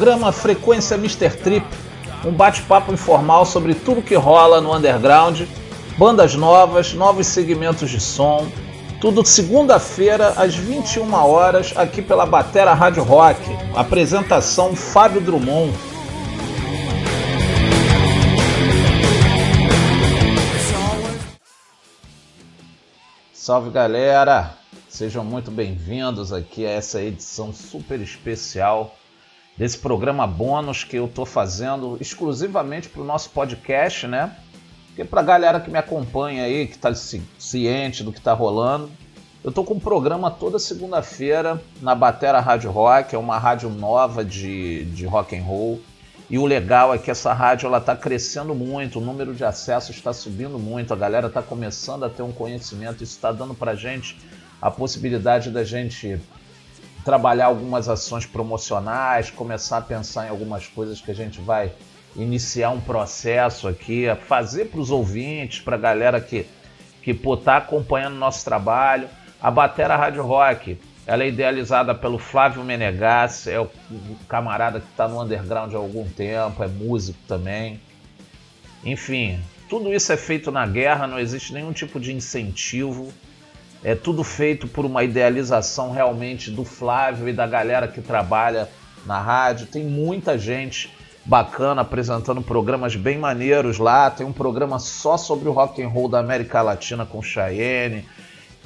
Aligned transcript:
programa 0.00 0.32
Frequência 0.32 0.94
Mr. 0.94 1.28
Trip, 1.28 1.66
um 2.24 2.32
bate-papo 2.32 2.90
informal 2.90 3.44
sobre 3.44 3.74
tudo 3.74 4.00
que 4.00 4.14
rola 4.14 4.58
no 4.58 4.74
underground, 4.74 5.42
bandas 5.98 6.34
novas, 6.34 6.94
novos 6.94 7.26
segmentos 7.26 7.90
de 7.90 8.00
som, 8.00 8.50
tudo 8.98 9.22
segunda-feira 9.26 10.28
às 10.38 10.54
21 10.54 11.12
horas 11.12 11.74
aqui 11.76 12.00
pela 12.00 12.24
Batera 12.24 12.72
Rádio 12.72 13.02
Rock. 13.02 13.42
Apresentação 13.76 14.74
Fábio 14.74 15.20
Drummond. 15.20 15.76
Salve 23.34 23.68
galera! 23.68 24.54
Sejam 24.88 25.22
muito 25.22 25.50
bem-vindos 25.50 26.32
aqui 26.32 26.64
a 26.64 26.70
essa 26.70 27.02
edição 27.02 27.52
super 27.52 28.00
especial 28.00 28.96
desse 29.60 29.76
programa 29.76 30.26
bônus 30.26 30.84
que 30.84 30.96
eu 30.96 31.04
estou 31.04 31.26
fazendo 31.26 31.98
exclusivamente 32.00 32.88
para 32.88 33.02
o 33.02 33.04
nosso 33.04 33.28
podcast, 33.28 34.06
né? 34.06 34.34
Porque 34.86 35.04
para 35.04 35.20
a 35.20 35.22
galera 35.22 35.60
que 35.60 35.70
me 35.70 35.76
acompanha 35.76 36.44
aí, 36.44 36.66
que 36.66 36.76
está 36.76 36.94
ciente 36.94 38.02
do 38.02 38.10
que 38.10 38.16
está 38.16 38.32
rolando, 38.32 38.90
eu 39.44 39.50
estou 39.50 39.62
com 39.62 39.74
um 39.74 39.78
programa 39.78 40.30
toda 40.30 40.58
segunda-feira 40.58 41.62
na 41.82 41.94
Batera 41.94 42.40
Rádio 42.40 42.70
Rock, 42.70 43.14
é 43.14 43.18
uma 43.18 43.36
rádio 43.36 43.68
nova 43.68 44.24
de, 44.24 44.86
de 44.86 45.04
rock 45.04 45.36
and 45.36 45.42
roll. 45.42 45.78
E 46.30 46.38
o 46.38 46.46
legal 46.46 46.94
é 46.94 46.96
que 46.96 47.10
essa 47.10 47.34
rádio 47.34 47.66
ela 47.66 47.78
está 47.78 47.94
crescendo 47.94 48.54
muito, 48.54 48.98
o 48.98 49.02
número 49.02 49.34
de 49.34 49.44
acessos 49.44 49.94
está 49.94 50.14
subindo 50.14 50.58
muito, 50.58 50.94
a 50.94 50.96
galera 50.96 51.26
está 51.26 51.42
começando 51.42 52.04
a 52.04 52.08
ter 52.08 52.22
um 52.22 52.32
conhecimento, 52.32 53.04
isso 53.04 53.14
está 53.14 53.30
dando 53.30 53.52
para 53.52 53.74
gente 53.74 54.16
a 54.62 54.70
possibilidade 54.70 55.50
da 55.50 55.64
gente 55.64 56.18
trabalhar 57.04 57.46
algumas 57.46 57.88
ações 57.88 58.26
promocionais, 58.26 59.30
começar 59.30 59.78
a 59.78 59.82
pensar 59.82 60.26
em 60.26 60.30
algumas 60.30 60.66
coisas 60.66 61.00
que 61.00 61.10
a 61.10 61.14
gente 61.14 61.40
vai 61.40 61.72
iniciar 62.16 62.70
um 62.70 62.80
processo 62.80 63.68
aqui, 63.68 64.06
fazer 64.26 64.66
para 64.66 64.80
os 64.80 64.90
ouvintes, 64.90 65.60
para 65.60 65.76
a 65.76 65.78
galera 65.78 66.20
que 66.20 66.46
que 67.02 67.12
está 67.12 67.56
acompanhando 67.56 68.16
nosso 68.16 68.44
trabalho. 68.44 69.08
A 69.40 69.50
Batera 69.50 69.96
Rádio 69.96 70.22
Rock, 70.22 70.78
ela 71.06 71.24
é 71.24 71.28
idealizada 71.28 71.94
pelo 71.94 72.18
Flávio 72.18 72.62
Menegassi, 72.62 73.50
é 73.50 73.58
o 73.58 73.70
camarada 74.28 74.80
que 74.80 74.86
está 74.86 75.08
no 75.08 75.20
underground 75.20 75.74
há 75.74 75.78
algum 75.78 76.08
tempo, 76.08 76.62
é 76.62 76.68
músico 76.68 77.18
também. 77.26 77.80
Enfim, 78.84 79.40
tudo 79.68 79.92
isso 79.92 80.12
é 80.12 80.16
feito 80.16 80.50
na 80.50 80.66
guerra, 80.66 81.06
não 81.06 81.18
existe 81.18 81.52
nenhum 81.52 81.72
tipo 81.72 81.98
de 81.98 82.12
incentivo 82.12 83.12
é 83.82 83.94
tudo 83.94 84.22
feito 84.22 84.68
por 84.68 84.84
uma 84.84 85.02
idealização 85.02 85.90
realmente 85.90 86.50
do 86.50 86.64
Flávio 86.64 87.28
e 87.28 87.32
da 87.32 87.46
galera 87.46 87.88
que 87.88 88.00
trabalha 88.00 88.68
na 89.06 89.18
rádio. 89.18 89.66
Tem 89.66 89.82
muita 89.84 90.38
gente 90.38 90.90
bacana 91.24 91.82
apresentando 91.82 92.42
programas 92.42 92.94
bem 92.94 93.18
maneiros 93.18 93.78
lá. 93.78 94.10
Tem 94.10 94.26
um 94.26 94.32
programa 94.32 94.78
só 94.78 95.16
sobre 95.16 95.48
o 95.48 95.52
rock 95.52 95.82
and 95.82 95.88
roll 95.88 96.08
da 96.08 96.18
América 96.18 96.60
Latina 96.60 97.06
com 97.06 97.22
Cheyenne, 97.22 98.04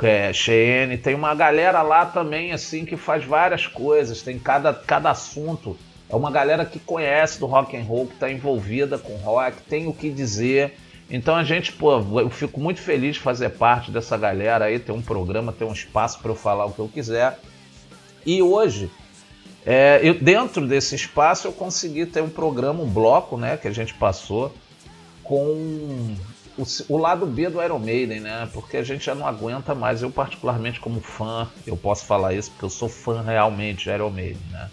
é, 0.02 0.32
Cheyenne. 0.32 0.98
Tem 0.98 1.14
uma 1.14 1.34
galera 1.34 1.82
lá 1.82 2.06
também 2.06 2.52
assim 2.52 2.84
que 2.84 2.96
faz 2.96 3.24
várias 3.24 3.66
coisas. 3.66 4.20
Tem 4.20 4.38
cada, 4.38 4.74
cada 4.74 5.10
assunto. 5.10 5.76
É 6.08 6.16
uma 6.16 6.30
galera 6.30 6.64
que 6.64 6.78
conhece 6.78 7.38
do 7.38 7.46
rock 7.46 7.76
and 7.76 7.84
roll, 7.84 8.06
que 8.06 8.14
está 8.14 8.30
envolvida 8.30 8.98
com 8.98 9.14
rock, 9.16 9.62
tem 9.68 9.86
o 9.86 9.92
que 9.92 10.10
dizer. 10.10 10.76
Então 11.10 11.34
a 11.34 11.44
gente, 11.44 11.72
pô, 11.72 11.98
eu 12.20 12.30
fico 12.30 12.58
muito 12.58 12.80
feliz 12.80 13.16
de 13.16 13.20
fazer 13.20 13.50
parte 13.50 13.90
dessa 13.90 14.16
galera 14.16 14.66
aí, 14.66 14.78
ter 14.78 14.92
um 14.92 15.02
programa, 15.02 15.52
ter 15.52 15.64
um 15.64 15.72
espaço 15.72 16.18
para 16.20 16.30
eu 16.30 16.34
falar 16.34 16.64
o 16.64 16.72
que 16.72 16.78
eu 16.78 16.88
quiser. 16.88 17.38
E 18.24 18.42
hoje, 18.42 18.90
é, 19.66 20.00
eu, 20.02 20.14
dentro 20.14 20.66
desse 20.66 20.94
espaço, 20.94 21.46
eu 21.46 21.52
consegui 21.52 22.06
ter 22.06 22.22
um 22.22 22.28
programa, 22.28 22.82
um 22.82 22.88
bloco, 22.88 23.36
né, 23.36 23.56
que 23.56 23.68
a 23.68 23.72
gente 23.72 23.94
passou 23.94 24.54
com 25.22 26.16
o, 26.56 26.64
o, 26.88 26.96
lado 26.96 27.26
B 27.26 27.48
do 27.48 27.62
Iron 27.62 27.78
Maiden, 27.78 28.20
né? 28.20 28.48
Porque 28.52 28.76
a 28.76 28.82
gente 28.82 29.04
já 29.04 29.14
não 29.14 29.26
aguenta 29.26 29.74
mais. 29.74 30.02
Eu, 30.02 30.10
particularmente, 30.10 30.78
como 30.78 31.00
fã, 31.00 31.48
eu 31.66 31.76
posso 31.76 32.04
falar 32.04 32.34
isso 32.34 32.50
porque 32.50 32.64
eu 32.64 32.70
sou 32.70 32.88
fã 32.88 33.22
realmente 33.22 33.84
de 33.84 33.90
Iron 33.90 34.10
Maiden, 34.10 34.40
né? 34.50 34.70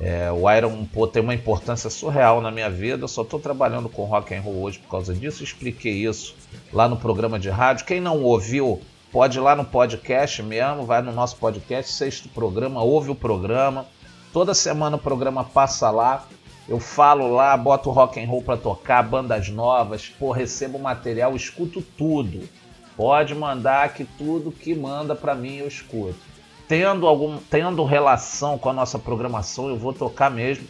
É, 0.00 0.30
o 0.32 0.50
Iron 0.50 0.84
pô, 0.86 1.06
tem 1.06 1.22
uma 1.22 1.34
importância 1.34 1.88
surreal 1.88 2.40
na 2.40 2.50
minha 2.50 2.68
vida. 2.68 3.04
Eu 3.04 3.08
só 3.08 3.22
estou 3.22 3.38
trabalhando 3.38 3.88
com 3.88 4.04
rock 4.04 4.34
and 4.34 4.40
roll 4.40 4.62
hoje 4.62 4.78
por 4.78 4.90
causa 4.90 5.14
disso. 5.14 5.44
Expliquei 5.44 6.06
isso 6.06 6.34
lá 6.72 6.88
no 6.88 6.96
programa 6.96 7.38
de 7.38 7.48
rádio. 7.48 7.86
Quem 7.86 8.00
não 8.00 8.22
ouviu, 8.22 8.80
pode 9.12 9.38
ir 9.38 9.40
lá 9.40 9.54
no 9.54 9.64
podcast 9.64 10.42
mesmo. 10.42 10.84
Vai 10.84 11.00
no 11.02 11.12
nosso 11.12 11.36
podcast, 11.36 11.92
sexto 11.92 12.28
programa, 12.28 12.82
ouve 12.82 13.10
o 13.10 13.14
programa. 13.14 13.86
Toda 14.32 14.52
semana 14.54 14.96
o 14.96 15.00
programa 15.00 15.44
passa 15.44 15.90
lá. 15.90 16.26
Eu 16.68 16.80
falo 16.80 17.28
lá, 17.28 17.56
boto 17.56 17.90
rock 17.90 18.18
and 18.18 18.26
roll 18.26 18.42
para 18.42 18.56
tocar, 18.56 19.02
bandas 19.02 19.50
novas, 19.50 20.08
pô, 20.08 20.32
recebo 20.32 20.78
material, 20.78 21.36
escuto 21.36 21.82
tudo. 21.82 22.48
Pode 22.96 23.34
mandar 23.34 23.92
que 23.92 24.04
tudo 24.04 24.50
que 24.50 24.74
manda 24.74 25.14
para 25.14 25.34
mim 25.34 25.56
eu 25.56 25.68
escuto 25.68 26.33
tendo, 26.74 27.06
algum, 27.06 27.38
tendo 27.38 27.84
relação 27.84 28.58
com 28.58 28.68
a 28.68 28.72
nossa 28.72 28.98
programação, 28.98 29.68
eu 29.68 29.76
vou 29.76 29.92
tocar 29.92 30.28
mesmo. 30.28 30.66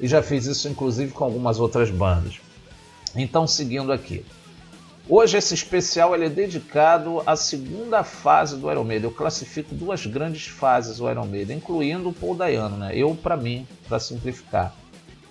E 0.00 0.06
já 0.06 0.22
fiz 0.22 0.46
isso 0.46 0.68
inclusive 0.68 1.10
com 1.10 1.24
algumas 1.24 1.58
outras 1.58 1.90
bandas. 1.90 2.38
Então, 3.16 3.44
seguindo 3.44 3.90
aqui. 3.90 4.24
Hoje 5.08 5.36
esse 5.36 5.54
especial 5.54 6.14
ele 6.14 6.26
é 6.26 6.28
dedicado 6.28 7.20
à 7.26 7.34
segunda 7.34 8.04
fase 8.04 8.56
do 8.56 8.70
Iron 8.70 8.84
Maiden. 8.84 9.10
Eu 9.10 9.16
classifico 9.16 9.74
duas 9.74 10.06
grandes 10.06 10.46
fases 10.46 10.98
do 10.98 11.10
Iron 11.10 11.26
Maiden, 11.26 11.56
incluindo 11.56 12.10
o 12.10 12.12
Paul 12.12 12.36
Dayano, 12.36 12.76
né? 12.76 12.92
Eu, 12.94 13.16
para 13.16 13.36
mim, 13.36 13.66
para 13.88 13.98
simplificar. 13.98 14.72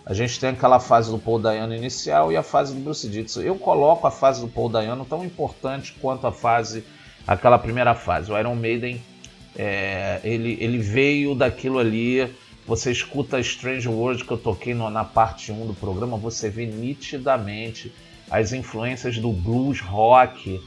A 0.05 0.13
gente 0.13 0.37
tem 0.37 0.49
aquela 0.49 0.81
fase 0.81 1.09
do 1.09 1.17
Paul 1.17 1.39
Dayano 1.39 1.73
inicial 1.73 2.33
e 2.33 2.35
a 2.35 2.43
fase 2.43 2.73
do 2.73 2.81
Bruce 2.81 3.07
Dixon. 3.07 3.41
Eu 3.41 3.55
coloco 3.55 4.05
a 4.05 4.11
fase 4.11 4.41
do 4.41 4.49
Paul 4.49 4.67
Dayano 4.67 5.05
tão 5.05 5.23
importante 5.23 5.95
quanto 6.01 6.27
a 6.27 6.33
fase, 6.33 6.83
aquela 7.25 7.57
primeira 7.57 7.95
fase. 7.95 8.29
O 8.29 8.37
Iron 8.37 8.55
Maiden 8.55 9.01
é, 9.57 10.21
ele, 10.23 10.55
ele 10.61 10.77
veio 10.77 11.33
daquilo 11.33 11.79
ali. 11.79 12.31
Você 12.67 12.91
escuta 12.91 13.39
Strange 13.39 13.87
World 13.87 14.23
que 14.23 14.31
eu 14.31 14.37
toquei 14.37 14.73
no, 14.73 14.89
na 14.89 15.03
parte 15.03 15.51
1 15.51 15.67
do 15.67 15.73
programa, 15.73 16.17
você 16.17 16.49
vê 16.49 16.65
nitidamente 16.65 17.91
as 18.29 18.51
influências 18.53 19.17
do 19.17 19.31
blues 19.31 19.79
rock 19.79 20.61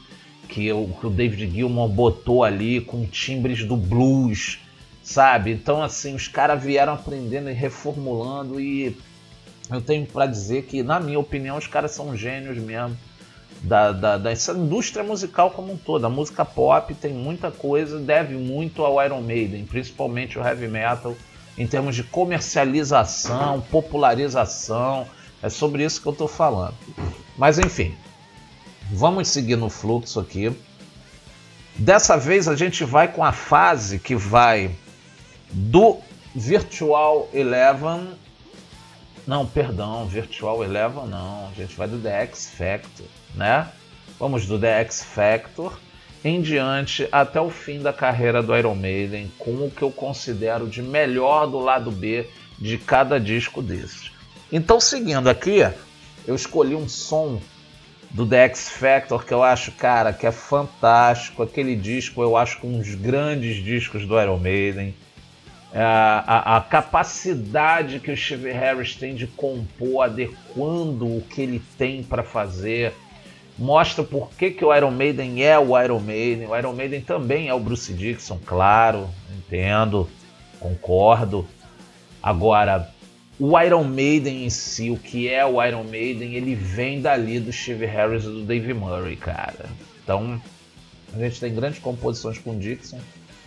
que 0.49 0.71
o, 0.73 0.87
que 0.99 1.07
o 1.07 1.09
David 1.09 1.49
Gilmour 1.49 1.87
botou 1.87 2.43
ali 2.43 2.81
com 2.81 3.05
timbres 3.05 3.63
do 3.63 3.77
blues, 3.77 4.59
sabe? 5.01 5.51
Então, 5.51 5.81
assim, 5.81 6.13
os 6.15 6.27
caras 6.27 6.61
vieram 6.61 6.93
aprendendo 6.93 7.49
e 7.49 7.53
reformulando 7.53 8.59
e 8.59 8.97
eu 9.69 9.79
tenho 9.79 10.05
para 10.05 10.25
dizer 10.25 10.63
que, 10.63 10.83
na 10.83 10.99
minha 10.99 11.19
opinião, 11.19 11.55
os 11.55 11.67
caras 11.67 11.91
são 11.91 12.17
gênios 12.17 12.57
mesmo 12.57 12.97
da, 13.61 13.91
da, 13.91 14.17
dessa 14.17 14.53
indústria 14.53 15.03
musical 15.03 15.51
como 15.51 15.73
um 15.73 15.77
todo. 15.77 16.05
A 16.05 16.09
música 16.09 16.43
pop 16.43 16.93
tem 16.95 17.13
muita 17.13 17.51
coisa, 17.51 17.99
deve 17.99 18.35
muito 18.35 18.83
ao 18.83 19.03
Iron 19.03 19.21
Maiden, 19.21 19.65
principalmente 19.65 20.39
o 20.39 20.43
heavy 20.43 20.67
metal, 20.67 21.15
em 21.57 21.67
termos 21.67 21.95
de 21.95 22.03
comercialização, 22.03 23.61
popularização. 23.61 25.05
É 25.41 25.49
sobre 25.49 25.83
isso 25.83 26.01
que 26.01 26.07
eu 26.07 26.11
estou 26.11 26.27
falando. 26.27 26.75
Mas 27.37 27.59
enfim, 27.59 27.95
vamos 28.91 29.27
seguir 29.27 29.55
no 29.55 29.69
fluxo 29.69 30.19
aqui. 30.19 30.55
Dessa 31.75 32.17
vez 32.17 32.47
a 32.47 32.55
gente 32.55 32.83
vai 32.83 33.07
com 33.07 33.23
a 33.23 33.31
fase 33.31 33.97
que 33.97 34.15
vai 34.15 34.75
do 35.51 35.97
Virtual 36.35 37.29
Eleven. 37.33 38.09
Não, 39.27 39.45
perdão, 39.45 40.05
Virtual 40.07 40.63
Eleven 40.63 41.07
não. 41.07 41.49
A 41.49 41.53
gente 41.55 41.75
vai 41.75 41.87
do 41.87 41.99
The 41.99 42.23
X 42.23 42.51
Factor 42.57 43.07
né? 43.35 43.67
Vamos 44.19 44.45
do 44.45 44.59
The 44.59 44.81
X 44.81 45.03
Factor 45.03 45.79
em 46.23 46.41
diante 46.41 47.07
até 47.11 47.41
o 47.41 47.49
fim 47.49 47.81
da 47.81 47.91
carreira 47.91 48.43
do 48.43 48.55
Iron 48.55 48.75
Maiden, 48.75 49.31
com 49.39 49.51
o 49.65 49.71
que 49.71 49.81
eu 49.81 49.91
considero 49.91 50.67
de 50.67 50.81
melhor 50.81 51.47
do 51.47 51.59
lado 51.59 51.89
B 51.91 52.27
de 52.59 52.77
cada 52.77 53.19
disco 53.19 53.61
desses. 53.61 54.11
Então, 54.51 54.79
seguindo 54.79 55.27
aqui, 55.27 55.67
eu 56.27 56.35
escolhi 56.35 56.75
um 56.75 56.87
som 56.87 57.41
do 58.11 58.27
The 58.27 58.43
X 58.45 58.69
Factor 58.69 59.25
que 59.25 59.33
eu 59.33 59.41
acho, 59.41 59.71
cara, 59.71 60.13
que 60.13 60.27
é 60.27 60.31
fantástico. 60.31 61.41
Aquele 61.41 61.75
disco 61.75 62.21
eu 62.21 62.37
acho 62.37 62.59
que 62.59 62.67
um 62.67 62.77
dos 62.77 62.93
grandes 62.93 63.63
discos 63.63 64.05
do 64.05 64.21
Iron 64.21 64.37
Maiden. 64.37 64.93
É, 65.73 65.81
a, 65.81 66.57
a, 66.57 66.61
capacidade 66.61 67.99
que 67.99 68.11
o 68.11 68.17
Steve 68.17 68.51
Harris 68.51 68.95
tem 68.95 69.15
de 69.15 69.25
compor, 69.25 70.03
adequando 70.05 71.05
o 71.05 71.21
que 71.21 71.41
ele 71.41 71.61
tem 71.77 72.03
para 72.03 72.23
fazer 72.23 72.93
mostra 73.57 74.03
por 74.03 74.31
que, 74.31 74.51
que 74.51 74.65
o 74.65 74.75
Iron 74.75 74.91
Maiden 74.91 75.43
é 75.43 75.57
o 75.57 75.79
Iron 75.79 75.99
Maiden. 75.99 76.47
O 76.47 76.57
Iron 76.57 76.73
Maiden 76.73 77.01
também 77.01 77.47
é 77.47 77.53
o 77.53 77.59
Bruce 77.59 77.93
Dixon, 77.93 78.39
claro, 78.43 79.07
entendo, 79.37 80.09
concordo. 80.59 81.47
Agora, 82.21 82.89
o 83.39 83.59
Iron 83.59 83.83
Maiden 83.83 84.45
em 84.45 84.49
si, 84.49 84.89
o 84.89 84.97
que 84.97 85.29
é 85.29 85.45
o 85.45 85.63
Iron 85.63 85.83
Maiden, 85.83 86.33
ele 86.33 86.55
vem 86.55 87.01
dali 87.01 87.39
do 87.39 87.53
Steve 87.53 87.85
Harris 87.85 88.23
e 88.23 88.27
do 88.27 88.43
Dave 88.43 88.73
Murray, 88.73 89.15
cara. 89.15 89.65
Então, 90.03 90.41
a 91.13 91.19
gente 91.19 91.39
tem 91.39 91.53
grandes 91.53 91.79
composições 91.79 92.37
com 92.39 92.51
o 92.51 92.59
Dixon, 92.59 92.99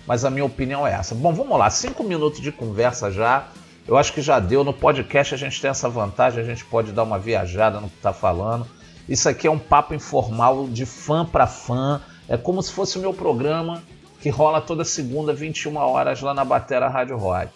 mas 0.06 0.24
a 0.24 0.30
minha 0.30 0.44
opinião 0.44 0.86
é 0.86 0.92
essa. 0.92 1.14
Bom, 1.14 1.32
vamos 1.32 1.58
lá, 1.58 1.70
cinco 1.70 2.04
minutos 2.04 2.40
de 2.40 2.52
conversa 2.52 3.10
já. 3.10 3.48
Eu 3.86 3.96
acho 3.96 4.12
que 4.12 4.22
já 4.22 4.40
deu. 4.40 4.64
No 4.64 4.72
podcast 4.72 5.34
a 5.34 5.38
gente 5.38 5.60
tem 5.60 5.70
essa 5.70 5.88
vantagem, 5.88 6.40
a 6.40 6.46
gente 6.46 6.64
pode 6.64 6.92
dar 6.92 7.02
uma 7.02 7.18
viajada 7.18 7.80
no 7.80 7.88
que 7.88 7.96
está 7.96 8.12
falando. 8.12 8.66
Isso 9.08 9.28
aqui 9.28 9.46
é 9.46 9.50
um 9.50 9.58
papo 9.58 9.94
informal 9.94 10.66
de 10.68 10.86
fã 10.86 11.24
para 11.24 11.46
fã. 11.46 12.00
É 12.28 12.36
como 12.36 12.62
se 12.62 12.72
fosse 12.72 12.96
o 12.96 13.00
meu 13.00 13.12
programa 13.12 13.82
que 14.20 14.30
rola 14.30 14.60
toda 14.60 14.84
segunda, 14.84 15.34
21 15.34 15.76
horas 15.76 16.22
lá 16.22 16.32
na 16.32 16.44
Batera 16.44 16.88
Rádio 16.88 17.16
Rock. 17.18 17.50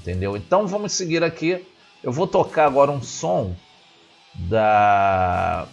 Entendeu? 0.00 0.36
Então 0.36 0.66
vamos 0.66 0.92
seguir 0.92 1.22
aqui. 1.22 1.64
Eu 2.02 2.12
vou 2.12 2.26
tocar 2.26 2.66
agora 2.66 2.90
um 2.90 3.02
som 3.02 3.54
da 4.34 5.66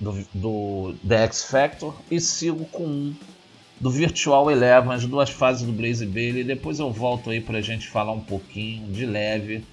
do, 0.00 0.26
do 0.32 0.94
The 1.06 1.24
X 1.24 1.44
Factor 1.44 1.94
e 2.10 2.18
sigo 2.20 2.64
com 2.66 2.84
um 2.84 3.14
do 3.80 3.90
Virtual 3.90 4.50
Eleven, 4.50 4.92
as 4.92 5.06
duas 5.06 5.30
fases 5.30 5.66
do 5.66 5.72
Blaze 5.72 6.04
Bailey. 6.04 6.44
Depois 6.44 6.78
eu 6.78 6.92
volto 6.92 7.30
aí 7.30 7.40
pra 7.40 7.60
gente 7.60 7.88
falar 7.88 8.12
um 8.12 8.20
pouquinho 8.20 8.92
de 8.92 9.06
leve. 9.06 9.64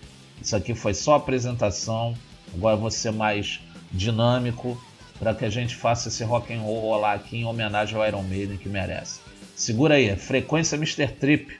Isso 0.41 0.55
aqui 0.55 0.73
foi 0.73 0.93
só 0.93 1.15
apresentação. 1.15 2.15
Agora 2.53 2.75
eu 2.75 2.79
vou 2.79 2.89
ser 2.89 3.11
mais 3.11 3.59
dinâmico 3.91 4.81
para 5.19 5.33
que 5.33 5.43
a 5.43 5.49
gente 5.49 5.75
faça 5.75 6.07
esse 6.07 6.23
rock 6.23 6.53
and 6.53 6.61
roll 6.61 6.79
rolar 6.79 7.13
aqui 7.13 7.37
em 7.37 7.45
homenagem 7.45 7.97
ao 7.97 8.07
Iron 8.07 8.23
Maiden 8.23 8.57
que 8.57 8.69
merece. 8.69 9.19
Segura 9.55 9.95
aí, 9.95 10.15
frequência 10.15 10.75
Mr. 10.75 11.07
Trip. 11.07 11.57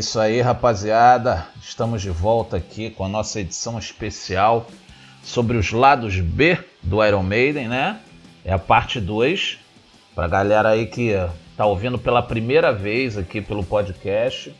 Isso 0.00 0.18
aí, 0.18 0.40
rapaziada. 0.40 1.46
Estamos 1.60 2.00
de 2.00 2.08
volta 2.08 2.56
aqui 2.56 2.88
com 2.88 3.04
a 3.04 3.08
nossa 3.08 3.38
edição 3.38 3.78
especial 3.78 4.66
sobre 5.22 5.58
os 5.58 5.72
lados 5.72 6.18
B 6.18 6.56
do 6.82 7.04
Iron 7.04 7.22
Maiden, 7.22 7.68
né? 7.68 8.00
É 8.42 8.50
a 8.50 8.58
parte 8.58 8.98
2. 8.98 9.58
Pra 10.14 10.26
galera 10.26 10.70
aí 10.70 10.86
que 10.86 11.12
tá 11.54 11.66
ouvindo 11.66 11.98
pela 11.98 12.22
primeira 12.22 12.72
vez 12.72 13.18
aqui 13.18 13.42
pelo 13.42 13.62
podcast. 13.62 14.54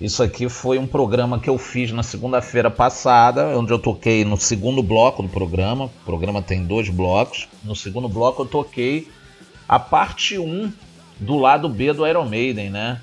Isso 0.00 0.22
aqui 0.22 0.48
foi 0.48 0.78
um 0.78 0.86
programa 0.86 1.38
que 1.38 1.50
eu 1.50 1.58
fiz 1.58 1.92
na 1.92 2.02
segunda-feira 2.02 2.70
passada, 2.70 3.58
onde 3.58 3.70
eu 3.70 3.78
toquei 3.78 4.24
no 4.24 4.38
segundo 4.38 4.82
bloco 4.82 5.22
do 5.22 5.28
programa. 5.28 5.84
O 5.84 6.04
programa 6.06 6.40
tem 6.40 6.64
dois 6.64 6.88
blocos. 6.88 7.46
No 7.62 7.76
segundo 7.76 8.08
bloco 8.08 8.40
eu 8.40 8.46
toquei 8.46 9.06
a 9.68 9.78
parte 9.78 10.38
1 10.38 10.72
do 11.20 11.36
lado 11.36 11.68
B 11.68 11.92
do 11.92 12.06
Iron 12.06 12.24
Maiden, 12.24 12.70
né? 12.70 13.02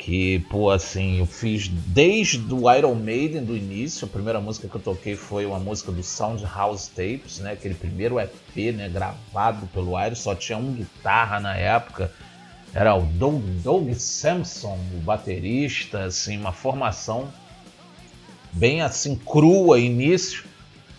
Que, 0.00 0.38
pô, 0.48 0.70
assim, 0.70 1.18
eu 1.18 1.26
fiz 1.26 1.68
desde 1.68 2.54
o 2.54 2.72
Iron 2.74 2.94
Maiden 2.94 3.44
do 3.44 3.54
início. 3.54 4.06
A 4.06 4.08
primeira 4.08 4.40
música 4.40 4.66
que 4.66 4.74
eu 4.74 4.80
toquei 4.80 5.14
foi 5.14 5.44
uma 5.44 5.58
música 5.58 5.92
do 5.92 6.02
Soundhouse 6.02 6.88
Tapes, 6.88 7.38
né? 7.38 7.52
Aquele 7.52 7.74
primeiro 7.74 8.18
EP, 8.18 8.74
né? 8.74 8.88
Gravado 8.88 9.66
pelo 9.66 10.02
Iron, 10.02 10.14
só 10.14 10.34
tinha 10.34 10.56
um 10.56 10.72
guitarra 10.72 11.38
na 11.38 11.54
época. 11.54 12.10
Era 12.72 12.94
o 12.94 13.02
Doug, 13.02 13.42
Doug 13.62 13.92
Sampson, 13.92 14.78
o 14.94 15.00
baterista, 15.00 16.04
assim, 16.04 16.38
uma 16.38 16.52
formação 16.52 17.28
bem 18.52 18.80
assim 18.80 19.14
crua, 19.14 19.78
início 19.78 20.44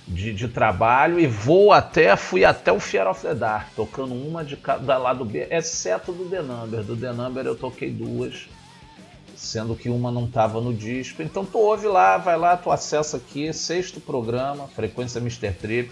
de, 0.08 0.32
de 0.32 0.48
trabalho 0.48 1.20
e 1.20 1.26
vou 1.26 1.74
até, 1.74 2.16
fui 2.16 2.46
até 2.46 2.72
o 2.72 2.80
Fear 2.80 3.10
of 3.10 3.22
the 3.22 3.34
Dark, 3.34 3.70
tocando 3.76 4.14
uma 4.14 4.46
de 4.46 4.56
cada 4.56 4.98
lado 5.00 5.26
B, 5.26 5.48
exceto 5.50 6.12
do 6.12 6.30
The 6.30 6.44
Number. 6.44 6.84
Do 6.84 6.96
The 6.96 7.14
Number 7.14 7.46
eu 7.48 7.56
toquei 7.56 7.90
duas 7.90 8.48
sendo 9.42 9.76
que 9.76 9.90
uma 9.90 10.12
não 10.12 10.26
estava 10.26 10.62
no 10.62 10.72
disco. 10.72 11.24
Então 11.24 11.44
tu 11.44 11.58
ouve 11.58 11.88
lá, 11.88 12.18
vai 12.18 12.38
lá, 12.38 12.56
tu 12.56 12.70
acessa 12.70 13.18
aqui, 13.18 13.52
sexto 13.52 14.00
programa, 14.00 14.68
Frequência 14.68 15.20
Mr. 15.20 15.52
Trip. 15.52 15.92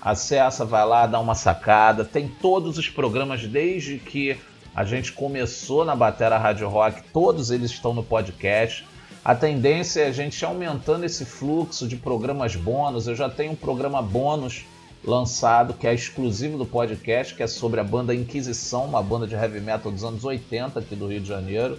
Acessa, 0.00 0.64
vai 0.64 0.86
lá, 0.86 1.06
dá 1.06 1.18
uma 1.18 1.34
sacada. 1.34 2.04
Tem 2.04 2.28
todos 2.28 2.78
os 2.78 2.88
programas 2.88 3.44
desde 3.46 3.98
que 3.98 4.38
a 4.74 4.84
gente 4.84 5.12
começou 5.12 5.84
na 5.84 5.96
Batera 5.96 6.38
Rádio 6.38 6.68
Rock, 6.68 7.02
todos 7.12 7.50
eles 7.50 7.72
estão 7.72 7.92
no 7.92 8.02
podcast. 8.02 8.86
A 9.24 9.34
tendência 9.34 10.02
é 10.02 10.08
a 10.08 10.12
gente 10.12 10.44
aumentando 10.44 11.04
esse 11.04 11.24
fluxo 11.24 11.88
de 11.88 11.96
programas 11.96 12.54
bônus. 12.54 13.08
Eu 13.08 13.16
já 13.16 13.28
tenho 13.28 13.52
um 13.52 13.56
programa 13.56 14.00
bônus 14.02 14.64
lançado 15.02 15.74
que 15.74 15.86
é 15.86 15.94
exclusivo 15.94 16.56
do 16.58 16.66
podcast, 16.66 17.34
que 17.34 17.42
é 17.42 17.46
sobre 17.46 17.80
a 17.80 17.84
banda 17.84 18.14
Inquisição, 18.14 18.84
uma 18.84 19.02
banda 19.02 19.26
de 19.26 19.34
heavy 19.34 19.60
metal 19.60 19.90
dos 19.90 20.04
anos 20.04 20.24
80 20.24 20.78
aqui 20.78 20.94
do 20.94 21.08
Rio 21.08 21.20
de 21.20 21.28
Janeiro. 21.28 21.78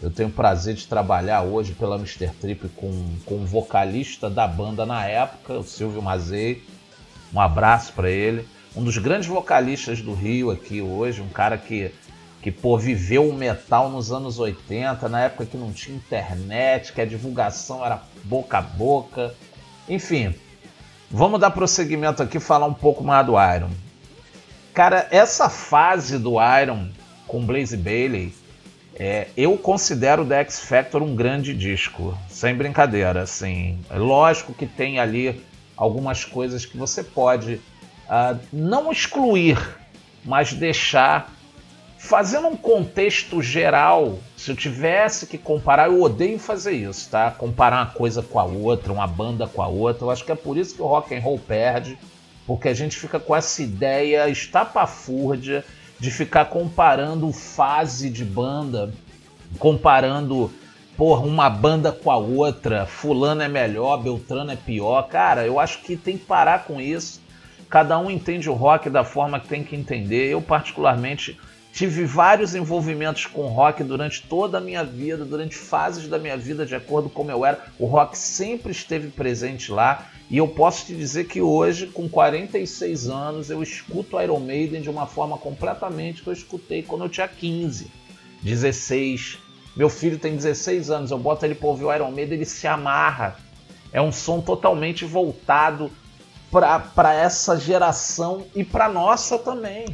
Eu 0.00 0.10
tenho 0.10 0.28
o 0.28 0.32
prazer 0.32 0.74
de 0.74 0.86
trabalhar 0.86 1.42
hoje 1.42 1.72
pela 1.72 1.96
Mr. 1.96 2.28
Trip 2.40 2.68
com, 2.68 3.16
com 3.26 3.34
o 3.34 3.46
vocalista 3.46 4.30
da 4.30 4.46
banda 4.46 4.86
na 4.86 5.04
época, 5.04 5.54
o 5.54 5.64
Silvio 5.64 6.00
Mazei. 6.00 6.62
Um 7.34 7.40
abraço 7.40 7.92
para 7.92 8.08
ele. 8.08 8.46
Um 8.76 8.84
dos 8.84 8.96
grandes 8.96 9.26
vocalistas 9.26 10.00
do 10.00 10.14
Rio 10.14 10.52
aqui 10.52 10.80
hoje, 10.80 11.20
um 11.20 11.28
cara 11.28 11.58
que, 11.58 11.92
que 12.40 12.52
pô, 12.52 12.78
viveu 12.78 13.28
o 13.28 13.34
metal 13.34 13.90
nos 13.90 14.12
anos 14.12 14.38
80, 14.38 15.08
na 15.08 15.22
época 15.22 15.46
que 15.46 15.56
não 15.56 15.72
tinha 15.72 15.96
internet, 15.96 16.92
que 16.92 17.00
a 17.00 17.06
divulgação 17.06 17.84
era 17.84 18.00
boca 18.22 18.58
a 18.58 18.62
boca. 18.62 19.34
Enfim, 19.88 20.32
vamos 21.10 21.40
dar 21.40 21.50
prosseguimento 21.50 22.22
aqui 22.22 22.38
falar 22.38 22.66
um 22.66 22.74
pouco 22.74 23.02
mais 23.02 23.26
do 23.26 23.32
Iron. 23.32 23.70
Cara, 24.72 25.08
essa 25.10 25.50
fase 25.50 26.18
do 26.18 26.34
Iron 26.62 26.88
com 27.26 27.44
Blaze 27.44 27.76
Bailey, 27.76 28.32
é, 28.98 29.28
eu 29.36 29.56
considero 29.56 30.22
o 30.22 30.26
The 30.26 30.40
X 30.40 30.60
Factor 30.60 31.02
um 31.02 31.14
grande 31.14 31.54
disco, 31.54 32.18
sem 32.28 32.54
brincadeira. 32.54 33.22
Assim, 33.22 33.78
é 33.88 33.96
lógico 33.96 34.52
que 34.52 34.66
tem 34.66 34.98
ali 34.98 35.40
algumas 35.76 36.24
coisas 36.24 36.66
que 36.66 36.76
você 36.76 37.04
pode 37.04 37.54
uh, 37.54 38.38
não 38.52 38.90
excluir, 38.90 39.56
mas 40.24 40.52
deixar. 40.52 41.32
Fazendo 42.00 42.46
um 42.46 42.56
contexto 42.56 43.42
geral, 43.42 44.20
se 44.36 44.52
eu 44.52 44.56
tivesse 44.56 45.26
que 45.26 45.36
comparar, 45.36 45.88
eu 45.88 46.00
odeio 46.00 46.38
fazer 46.38 46.72
isso, 46.72 47.10
tá? 47.10 47.28
Comparar 47.28 47.78
uma 47.78 47.92
coisa 47.92 48.22
com 48.22 48.38
a 48.38 48.44
outra, 48.44 48.92
uma 48.92 49.06
banda 49.06 49.48
com 49.48 49.60
a 49.60 49.66
outra. 49.66 50.04
Eu 50.04 50.10
acho 50.12 50.24
que 50.24 50.30
é 50.30 50.36
por 50.36 50.56
isso 50.56 50.76
que 50.76 50.82
o 50.82 50.86
rock 50.86 51.12
and 51.12 51.20
roll 51.20 51.40
perde, 51.40 51.98
porque 52.46 52.68
a 52.68 52.74
gente 52.74 52.96
fica 52.96 53.18
com 53.18 53.34
essa 53.34 53.60
ideia 53.62 54.28
estapafúrdia 54.28 55.64
de 55.98 56.10
ficar 56.10 56.46
comparando 56.46 57.32
fase 57.32 58.08
de 58.08 58.24
banda, 58.24 58.92
comparando 59.58 60.52
porra, 60.96 61.24
uma 61.24 61.48
banda 61.48 61.92
com 61.92 62.10
a 62.10 62.16
outra, 62.16 62.84
fulano 62.84 63.40
é 63.40 63.48
melhor, 63.48 63.98
Beltrano 63.98 64.50
é 64.50 64.56
pior. 64.56 65.02
Cara, 65.02 65.46
eu 65.46 65.60
acho 65.60 65.80
que 65.82 65.96
tem 65.96 66.18
que 66.18 66.24
parar 66.24 66.64
com 66.64 66.80
isso. 66.80 67.20
Cada 67.70 67.98
um 67.98 68.10
entende 68.10 68.50
o 68.50 68.54
rock 68.54 68.90
da 68.90 69.04
forma 69.04 69.38
que 69.38 69.46
tem 69.46 69.62
que 69.62 69.76
entender. 69.76 70.28
Eu, 70.28 70.42
particularmente, 70.42 71.38
tive 71.72 72.04
vários 72.04 72.54
envolvimentos 72.54 73.26
com 73.26 73.46
rock 73.46 73.84
durante 73.84 74.22
toda 74.22 74.58
a 74.58 74.60
minha 74.60 74.82
vida, 74.82 75.24
durante 75.24 75.54
fases 75.54 76.08
da 76.08 76.18
minha 76.18 76.36
vida, 76.36 76.66
de 76.66 76.74
acordo 76.74 77.08
com 77.08 77.16
como 77.16 77.30
eu 77.30 77.44
era. 77.44 77.66
O 77.78 77.86
rock 77.86 78.16
sempre 78.16 78.72
esteve 78.72 79.08
presente 79.08 79.70
lá. 79.70 80.08
E 80.30 80.36
eu 80.36 80.46
posso 80.46 80.86
te 80.86 80.94
dizer 80.94 81.24
que 81.24 81.40
hoje, 81.40 81.86
com 81.86 82.08
46 82.08 83.08
anos, 83.08 83.48
eu 83.48 83.62
escuto 83.62 84.20
Iron 84.20 84.40
Maiden 84.40 84.82
de 84.82 84.90
uma 84.90 85.06
forma 85.06 85.38
completamente 85.38 86.22
que 86.22 86.28
eu 86.28 86.32
escutei 86.32 86.82
quando 86.82 87.04
eu 87.04 87.08
tinha 87.08 87.26
15, 87.26 87.90
16. 88.42 89.38
Meu 89.74 89.88
filho 89.88 90.18
tem 90.18 90.36
16 90.36 90.90
anos, 90.90 91.10
eu 91.10 91.18
boto 91.18 91.46
ele 91.46 91.54
pra 91.54 91.68
ouvir 91.68 91.84
o 91.84 91.94
Iron 91.94 92.10
Maiden, 92.10 92.34
ele 92.34 92.44
se 92.44 92.66
amarra. 92.66 93.36
é 93.92 94.02
um 94.02 94.12
som 94.12 94.40
totalmente 94.40 95.04
voltado 95.04 95.90
para 96.50 97.14
essa 97.14 97.58
geração 97.58 98.44
e 98.54 98.64
para 98.64 98.88
nossa 98.88 99.38
também. 99.38 99.86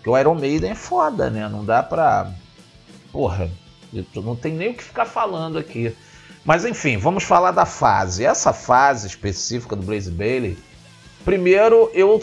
Porque 0.00 0.10
o 0.10 0.18
Iron 0.18 0.34
Maiden 0.34 0.70
é 0.70 0.74
foda, 0.74 1.28
né? 1.28 1.48
Não 1.48 1.64
dá 1.64 1.82
pra. 1.82 2.32
Porra, 3.12 3.50
não 4.16 4.34
tem 4.34 4.52
nem 4.52 4.70
o 4.70 4.74
que 4.74 4.82
ficar 4.82 5.04
falando 5.04 5.58
aqui. 5.58 5.94
Mas 6.44 6.64
enfim, 6.64 6.96
vamos 6.96 7.22
falar 7.22 7.50
da 7.50 7.66
fase. 7.66 8.24
Essa 8.24 8.52
fase 8.52 9.06
específica 9.06 9.76
do 9.76 9.82
Blaze 9.82 10.10
Bailey. 10.10 10.56
Primeiro, 11.24 11.90
eu, 11.92 12.18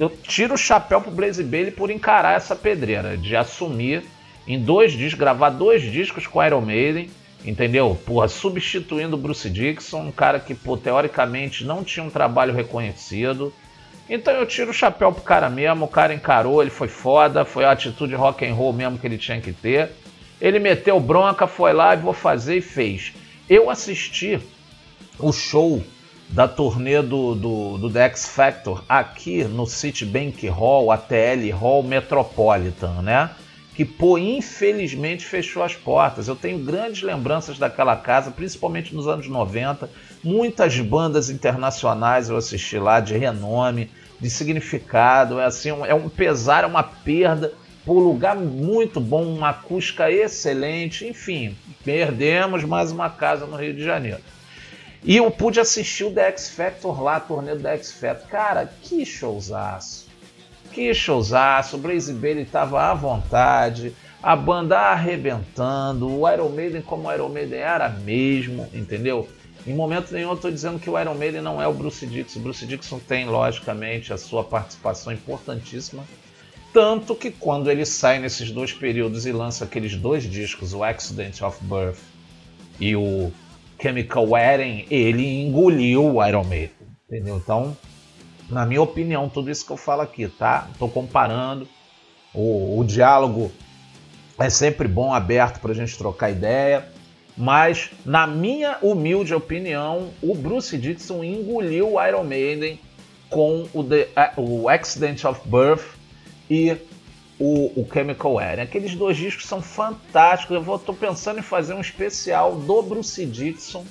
eu 0.00 0.10
tiro 0.10 0.54
o 0.54 0.58
chapéu 0.58 1.00
pro 1.00 1.12
Blaze 1.12 1.44
Bailey 1.44 1.70
por 1.70 1.90
encarar 1.90 2.36
essa 2.36 2.56
pedreira, 2.56 3.16
de 3.16 3.36
assumir 3.36 4.02
em 4.48 4.58
dois 4.58 4.92
discos, 4.92 5.20
gravar 5.20 5.50
dois 5.50 5.80
discos 5.80 6.26
com 6.26 6.42
Iron 6.42 6.60
Maiden 6.60 7.08
Entendeu? 7.44 7.98
Porra, 8.06 8.28
substituindo 8.28 9.16
o 9.16 9.18
Bruce 9.18 9.50
Dixon, 9.50 10.06
um 10.06 10.12
cara 10.12 10.38
que, 10.38 10.54
pô, 10.54 10.76
teoricamente 10.76 11.64
não 11.64 11.82
tinha 11.82 12.04
um 12.04 12.10
trabalho 12.10 12.54
reconhecido. 12.54 13.52
Então 14.14 14.34
eu 14.34 14.44
tiro 14.44 14.72
o 14.72 14.74
chapéu 14.74 15.10
pro 15.10 15.22
cara 15.22 15.48
mesmo, 15.48 15.86
o 15.86 15.88
cara 15.88 16.12
encarou, 16.12 16.60
ele 16.60 16.70
foi 16.70 16.86
foda, 16.86 17.46
foi 17.46 17.64
a 17.64 17.70
atitude 17.70 18.14
rock 18.14 18.44
and 18.44 18.52
roll 18.52 18.70
mesmo 18.70 18.98
que 18.98 19.06
ele 19.06 19.16
tinha 19.16 19.40
que 19.40 19.54
ter. 19.54 19.90
Ele 20.38 20.58
meteu 20.58 21.00
bronca, 21.00 21.46
foi 21.46 21.72
lá 21.72 21.94
e 21.94 21.96
vou 21.96 22.12
fazer 22.12 22.58
e 22.58 22.60
fez. 22.60 23.14
Eu 23.48 23.70
assisti 23.70 24.38
o 25.18 25.32
show 25.32 25.82
da 26.28 26.46
turnê 26.46 27.00
do, 27.00 27.34
do, 27.34 27.78
do 27.78 27.90
The 27.90 28.02
X 28.02 28.28
Factor 28.28 28.84
aqui 28.86 29.44
no 29.44 29.66
Citibank 29.66 30.46
Hall, 30.46 30.92
ATL 30.92 31.50
Hall 31.58 31.82
Metropolitan, 31.82 33.00
né? 33.00 33.30
que, 33.74 33.84
pô, 33.84 34.18
infelizmente 34.18 35.24
fechou 35.24 35.62
as 35.62 35.74
portas. 35.74 36.28
Eu 36.28 36.36
tenho 36.36 36.58
grandes 36.58 37.02
lembranças 37.02 37.58
daquela 37.58 37.96
casa, 37.96 38.30
principalmente 38.30 38.94
nos 38.94 39.08
anos 39.08 39.26
90. 39.26 39.88
Muitas 40.22 40.78
bandas 40.78 41.30
internacionais 41.30 42.28
eu 42.28 42.36
assisti 42.36 42.78
lá, 42.78 43.00
de 43.00 43.16
renome, 43.16 43.90
de 44.22 44.30
significado. 44.30 45.40
É 45.40 45.44
assim, 45.44 45.70
é 45.86 45.94
um 45.94 46.08
pesar, 46.08 46.62
é 46.62 46.66
uma 46.66 46.84
perda. 46.84 47.52
Por 47.84 47.98
lugar 47.98 48.36
muito 48.36 49.00
bom, 49.00 49.24
uma 49.24 49.50
acústica 49.50 50.08
excelente. 50.08 51.04
Enfim, 51.04 51.56
perdemos 51.84 52.62
mais 52.62 52.92
uma 52.92 53.10
casa 53.10 53.44
no 53.44 53.56
Rio 53.56 53.74
de 53.74 53.82
Janeiro. 53.82 54.20
E 55.02 55.16
eu 55.16 55.28
pude 55.32 55.58
assistir 55.58 56.04
o 56.04 56.12
The 56.12 56.28
X 56.28 56.50
Factor 56.50 57.02
lá, 57.02 57.18
turnê 57.18 57.56
do 57.56 57.62
The 57.62 57.74
X 57.74 57.90
Factor. 57.90 58.28
Cara, 58.28 58.72
que 58.80 59.04
showzaço! 59.04 60.06
Que 60.72 60.94
showzaço, 60.94 61.76
o 61.76 61.80
Blaze 61.80 62.14
Bailey 62.14 62.44
estava 62.44 62.80
à 62.80 62.94
vontade, 62.94 63.94
a 64.22 64.36
banda 64.36 64.78
arrebentando, 64.78 66.08
o 66.08 66.32
Iron 66.32 66.48
Maiden 66.48 66.80
como 66.80 67.08
o 67.08 67.12
Iron 67.12 67.28
Maiden 67.28 67.58
era 67.58 67.88
mesmo, 67.90 68.66
entendeu? 68.72 69.28
Em 69.66 69.74
momento 69.74 70.12
nenhum 70.12 70.30
eu 70.30 70.34
estou 70.34 70.50
dizendo 70.50 70.78
que 70.78 70.90
o 70.90 70.98
Iron 70.98 71.14
Maiden 71.14 71.40
não 71.40 71.62
é 71.62 71.68
o 71.68 71.72
Bruce 71.72 72.04
Dixon. 72.04 72.40
O 72.40 72.42
Bruce 72.42 72.66
Dixon 72.66 72.98
tem, 72.98 73.26
logicamente, 73.26 74.12
a 74.12 74.18
sua 74.18 74.42
participação 74.42 75.12
importantíssima. 75.12 76.04
Tanto 76.72 77.14
que 77.14 77.30
quando 77.30 77.70
ele 77.70 77.84
sai 77.84 78.18
nesses 78.18 78.50
dois 78.50 78.72
períodos 78.72 79.26
e 79.26 79.32
lança 79.32 79.64
aqueles 79.64 79.94
dois 79.94 80.24
discos, 80.24 80.72
o 80.72 80.82
Accident 80.82 81.42
of 81.42 81.58
Birth 81.62 81.98
e 82.80 82.96
o 82.96 83.30
Chemical 83.80 84.28
Wedding, 84.28 84.86
ele 84.90 85.42
engoliu 85.42 86.14
o 86.16 86.26
Iron 86.26 86.44
Maiden. 86.44 86.70
Entendeu? 87.06 87.36
Então, 87.36 87.76
na 88.48 88.66
minha 88.66 88.82
opinião, 88.82 89.28
tudo 89.28 89.50
isso 89.50 89.64
que 89.64 89.70
eu 89.70 89.76
falo 89.76 90.02
aqui, 90.02 90.26
tá? 90.28 90.68
Estou 90.72 90.88
comparando. 90.88 91.68
O, 92.34 92.80
o 92.80 92.84
diálogo 92.84 93.52
é 94.38 94.50
sempre 94.50 94.88
bom, 94.88 95.12
aberto 95.12 95.60
para 95.60 95.72
a 95.72 95.74
gente 95.74 95.96
trocar 95.96 96.30
ideia. 96.30 96.91
Mas, 97.36 97.90
na 98.04 98.26
minha 98.26 98.76
humilde 98.82 99.34
opinião, 99.34 100.10
o 100.22 100.34
Bruce 100.34 100.76
Dixon 100.76 101.24
engoliu 101.24 101.94
o 101.94 102.06
Iron 102.06 102.24
Maiden 102.24 102.78
com 103.30 103.66
o, 103.72 103.82
The, 103.82 104.08
o 104.36 104.68
Accident 104.68 105.24
of 105.24 105.40
Birth 105.46 105.84
e 106.50 106.76
o, 107.38 107.80
o 107.80 107.88
Chemical 107.90 108.38
Air. 108.38 108.60
Aqueles 108.60 108.94
dois 108.94 109.16
discos 109.16 109.46
são 109.46 109.62
fantásticos. 109.62 110.54
Eu 110.54 110.76
estou 110.76 110.94
pensando 110.94 111.38
em 111.38 111.42
fazer 111.42 111.72
um 111.72 111.80
especial 111.80 112.56
do 112.56 112.82
Bruce 112.82 113.24
Dixon, 113.24 113.84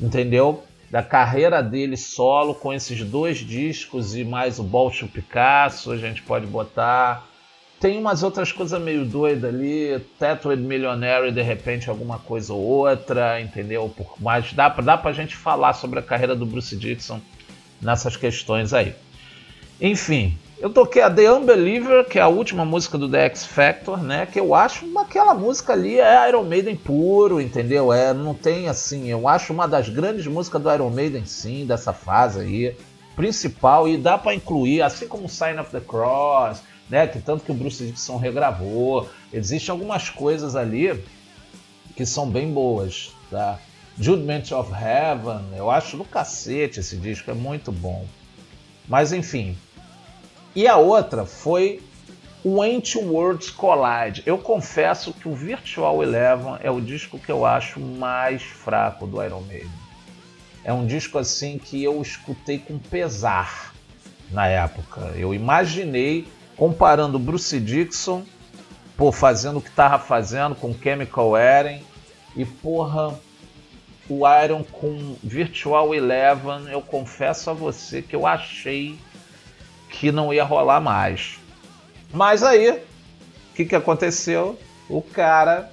entendeu? 0.00 0.62
da 0.94 1.02
carreira 1.02 1.60
dele 1.60 1.96
solo 1.96 2.54
com 2.54 2.72
esses 2.72 3.02
dois 3.02 3.38
discos 3.38 4.14
e 4.14 4.22
mais 4.22 4.60
o 4.60 4.62
Bolsho 4.62 5.08
Picasso, 5.08 5.90
a 5.90 5.96
gente 5.96 6.22
pode 6.22 6.46
botar. 6.46 7.28
Tem 7.84 7.98
umas 7.98 8.22
outras 8.22 8.50
coisas 8.50 8.80
meio 8.80 9.04
doidas 9.04 9.54
ali, 9.54 10.00
Tattooed 10.18 10.62
Millionaire 10.62 11.30
de 11.30 11.42
repente 11.42 11.90
alguma 11.90 12.18
coisa 12.18 12.54
ou 12.54 12.62
outra, 12.62 13.38
entendeu? 13.42 13.94
Mas 14.18 14.54
dá, 14.54 14.70
dá 14.70 14.96
pra 14.96 15.12
gente 15.12 15.36
falar 15.36 15.74
sobre 15.74 15.98
a 15.98 16.02
carreira 16.02 16.34
do 16.34 16.46
Bruce 16.46 16.74
Dixon 16.74 17.20
nessas 17.82 18.16
questões 18.16 18.72
aí. 18.72 18.94
Enfim, 19.78 20.34
eu 20.58 20.70
toquei 20.70 21.02
a 21.02 21.10
The 21.10 21.30
Unbeliever, 21.30 22.06
que 22.06 22.18
é 22.18 22.22
a 22.22 22.26
última 22.26 22.64
música 22.64 22.96
do 22.96 23.06
The 23.06 23.26
X 23.26 23.44
Factor, 23.44 24.02
né? 24.02 24.24
Que 24.24 24.40
eu 24.40 24.54
acho 24.54 24.86
aquela 24.98 25.34
música 25.34 25.74
ali 25.74 26.00
é 26.00 26.26
Iron 26.30 26.44
Maiden 26.44 26.76
puro, 26.76 27.38
entendeu? 27.38 27.92
É, 27.92 28.14
não 28.14 28.32
tem 28.32 28.66
assim, 28.66 29.10
eu 29.10 29.28
acho 29.28 29.52
uma 29.52 29.68
das 29.68 29.90
grandes 29.90 30.26
músicas 30.26 30.62
do 30.62 30.72
Iron 30.72 30.88
Maiden 30.88 31.26
sim, 31.26 31.66
dessa 31.66 31.92
fase 31.92 32.40
aí, 32.40 32.76
principal 33.14 33.86
e 33.86 33.98
dá 33.98 34.16
para 34.16 34.34
incluir, 34.34 34.80
assim 34.80 35.06
como 35.06 35.28
Sign 35.28 35.60
of 35.60 35.70
the 35.70 35.80
Cross, 35.80 36.62
né? 36.88 37.06
Que 37.06 37.20
tanto 37.20 37.44
que 37.44 37.52
o 37.52 37.54
Bruce 37.54 37.84
Dickinson 37.84 38.16
regravou, 38.16 39.08
existem 39.32 39.72
algumas 39.72 40.10
coisas 40.10 40.56
ali 40.56 41.02
que 41.96 42.04
são 42.04 42.28
bem 42.28 42.52
boas, 42.52 43.12
tá? 43.30 43.58
Judgment 43.98 44.50
of 44.52 44.72
Heaven, 44.72 45.56
eu 45.56 45.70
acho 45.70 45.96
do 45.96 46.04
cacete 46.04 46.80
esse 46.80 46.96
disco, 46.96 47.30
é 47.30 47.34
muito 47.34 47.70
bom. 47.70 48.04
Mas 48.88 49.12
enfim, 49.12 49.56
e 50.54 50.66
a 50.66 50.76
outra 50.76 51.24
foi 51.24 51.80
o 52.44 52.60
Anti 52.60 52.98
Worlds 52.98 53.50
Collide. 53.50 54.22
Eu 54.26 54.36
confesso 54.36 55.12
que 55.12 55.26
o 55.26 55.34
Virtual 55.34 56.02
Eleven 56.02 56.58
é 56.62 56.70
o 56.70 56.80
disco 56.80 57.18
que 57.18 57.32
eu 57.32 57.46
acho 57.46 57.80
mais 57.80 58.42
fraco 58.42 59.06
do 59.06 59.22
Iron 59.22 59.40
Maiden. 59.40 59.70
É 60.62 60.72
um 60.72 60.86
disco 60.86 61.18
assim 61.18 61.58
que 61.58 61.82
eu 61.82 62.00
escutei 62.02 62.58
com 62.58 62.78
pesar 62.78 63.74
na 64.30 64.46
época. 64.46 65.12
Eu 65.16 65.34
imaginei 65.34 66.26
comparando 66.56 67.18
Bruce 67.18 67.58
Dixon, 67.60 68.24
por 68.96 69.12
fazendo 69.12 69.58
o 69.58 69.62
que 69.62 69.68
estava 69.68 69.98
fazendo 69.98 70.54
com 70.54 70.74
Chemical 70.74 71.36
Eren 71.36 71.82
e 72.36 72.44
porra, 72.44 73.18
o 74.08 74.22
Iron 74.42 74.62
com 74.64 75.16
Virtual 75.22 75.94
Eleven, 75.94 76.70
eu 76.70 76.80
confesso 76.82 77.50
a 77.50 77.52
você 77.52 78.02
que 78.02 78.14
eu 78.14 78.26
achei 78.26 78.98
que 79.88 80.12
não 80.12 80.32
ia 80.32 80.44
rolar 80.44 80.80
mais. 80.80 81.38
Mas 82.12 82.42
aí, 82.42 82.70
o 82.70 83.54
que, 83.54 83.64
que 83.64 83.74
aconteceu? 83.74 84.58
O 84.88 85.00
cara, 85.00 85.70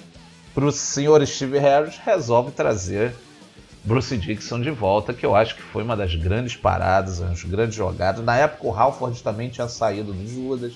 pro 0.53 0.71
senhor 0.71 1.25
Steve 1.27 1.59
Harris, 1.59 1.97
resolve 1.97 2.51
trazer 2.51 3.13
Bruce 3.83 4.15
Dixon 4.15 4.61
de 4.61 4.69
volta, 4.69 5.13
que 5.13 5.25
eu 5.25 5.35
acho 5.35 5.55
que 5.55 5.61
foi 5.61 5.83
uma 5.83 5.97
das 5.97 6.13
grandes 6.13 6.55
paradas, 6.55 7.19
uma 7.19 7.29
das 7.29 7.43
grandes 7.43 7.75
jogadas. 7.75 8.23
Na 8.23 8.37
época 8.37 8.67
o 8.67 8.75
Halford 8.75 9.21
também 9.23 9.49
tinha 9.49 9.67
saído 9.67 10.13
do 10.13 10.27
Judas, 10.27 10.73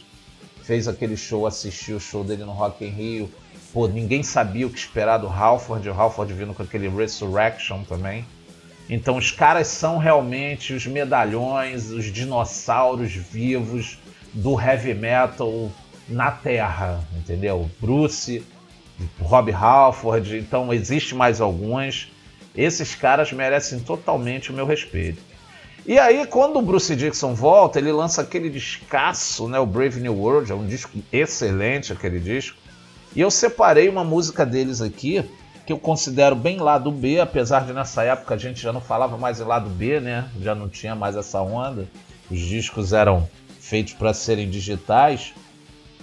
fez 0.63 0.87
aquele 0.87 1.15
show, 1.15 1.45
assistiu 1.45 1.97
o 1.97 1.99
show 1.99 2.23
dele 2.23 2.43
no 2.43 2.51
Rock 2.51 2.83
in 2.83 2.89
Rio. 2.89 3.31
Pô, 3.71 3.87
ninguém 3.87 4.23
sabia 4.23 4.65
o 4.65 4.69
que 4.71 4.79
esperar 4.79 5.19
do 5.19 5.27
Halford, 5.27 5.87
o 5.87 5.93
Halford 5.93 6.33
vindo 6.33 6.53
com 6.53 6.63
aquele 6.63 6.89
Resurrection 6.89 7.83
também. 7.83 8.25
Então 8.89 9.17
os 9.17 9.29
caras 9.29 9.67
são 9.67 9.97
realmente 9.97 10.73
os 10.73 10.87
medalhões, 10.87 11.91
os 11.91 12.05
dinossauros 12.05 13.11
vivos 13.11 13.99
do 14.33 14.59
heavy 14.59 14.93
metal 14.95 15.71
na 16.07 16.31
Terra, 16.31 17.03
entendeu? 17.15 17.69
Bruce, 17.79 18.43
Rob 19.19 19.51
Halford, 19.51 20.37
então 20.37 20.73
existe 20.73 21.13
mais 21.13 21.39
alguns. 21.39 22.11
Esses 22.55 22.95
caras 22.95 23.31
merecem 23.31 23.79
totalmente 23.79 24.51
o 24.51 24.53
meu 24.53 24.65
respeito. 24.65 25.21
E 25.85 25.99
aí, 25.99 26.25
quando 26.25 26.57
o 26.57 26.61
Bruce 26.61 26.95
Dixon 26.95 27.35
volta, 27.35 27.77
ele 27.77 27.91
lança 27.91 28.21
aquele 28.21 28.49
discaço, 28.49 29.47
né, 29.47 29.59
o 29.59 29.67
Brave 29.67 30.01
New 30.01 30.15
World, 30.15 30.51
é 30.51 30.55
um 30.55 30.65
disco 30.65 30.97
excelente 31.13 31.93
aquele 31.93 32.19
disco. 32.19 32.57
E 33.15 33.21
eu 33.21 33.29
separei 33.29 33.87
uma 33.87 34.03
música 34.03 34.45
deles 34.45 34.81
aqui, 34.81 35.23
que 35.65 35.71
eu 35.71 35.77
considero 35.77 36.35
bem 36.35 36.57
lado 36.57 36.91
B, 36.91 37.19
apesar 37.19 37.65
de 37.65 37.73
nessa 37.73 38.03
época 38.03 38.35
a 38.35 38.37
gente 38.37 38.61
já 38.61 38.73
não 38.73 38.81
falava 38.81 39.17
mais 39.17 39.39
em 39.39 39.43
lado 39.43 39.69
B, 39.69 39.99
né? 39.99 40.29
Já 40.41 40.53
não 40.53 40.67
tinha 40.67 40.95
mais 40.95 41.15
essa 41.15 41.41
onda. 41.41 41.87
Os 42.29 42.39
discos 42.39 42.91
eram 42.91 43.27
feitos 43.59 43.93
para 43.93 44.13
serem 44.13 44.49
digitais. 44.49 45.33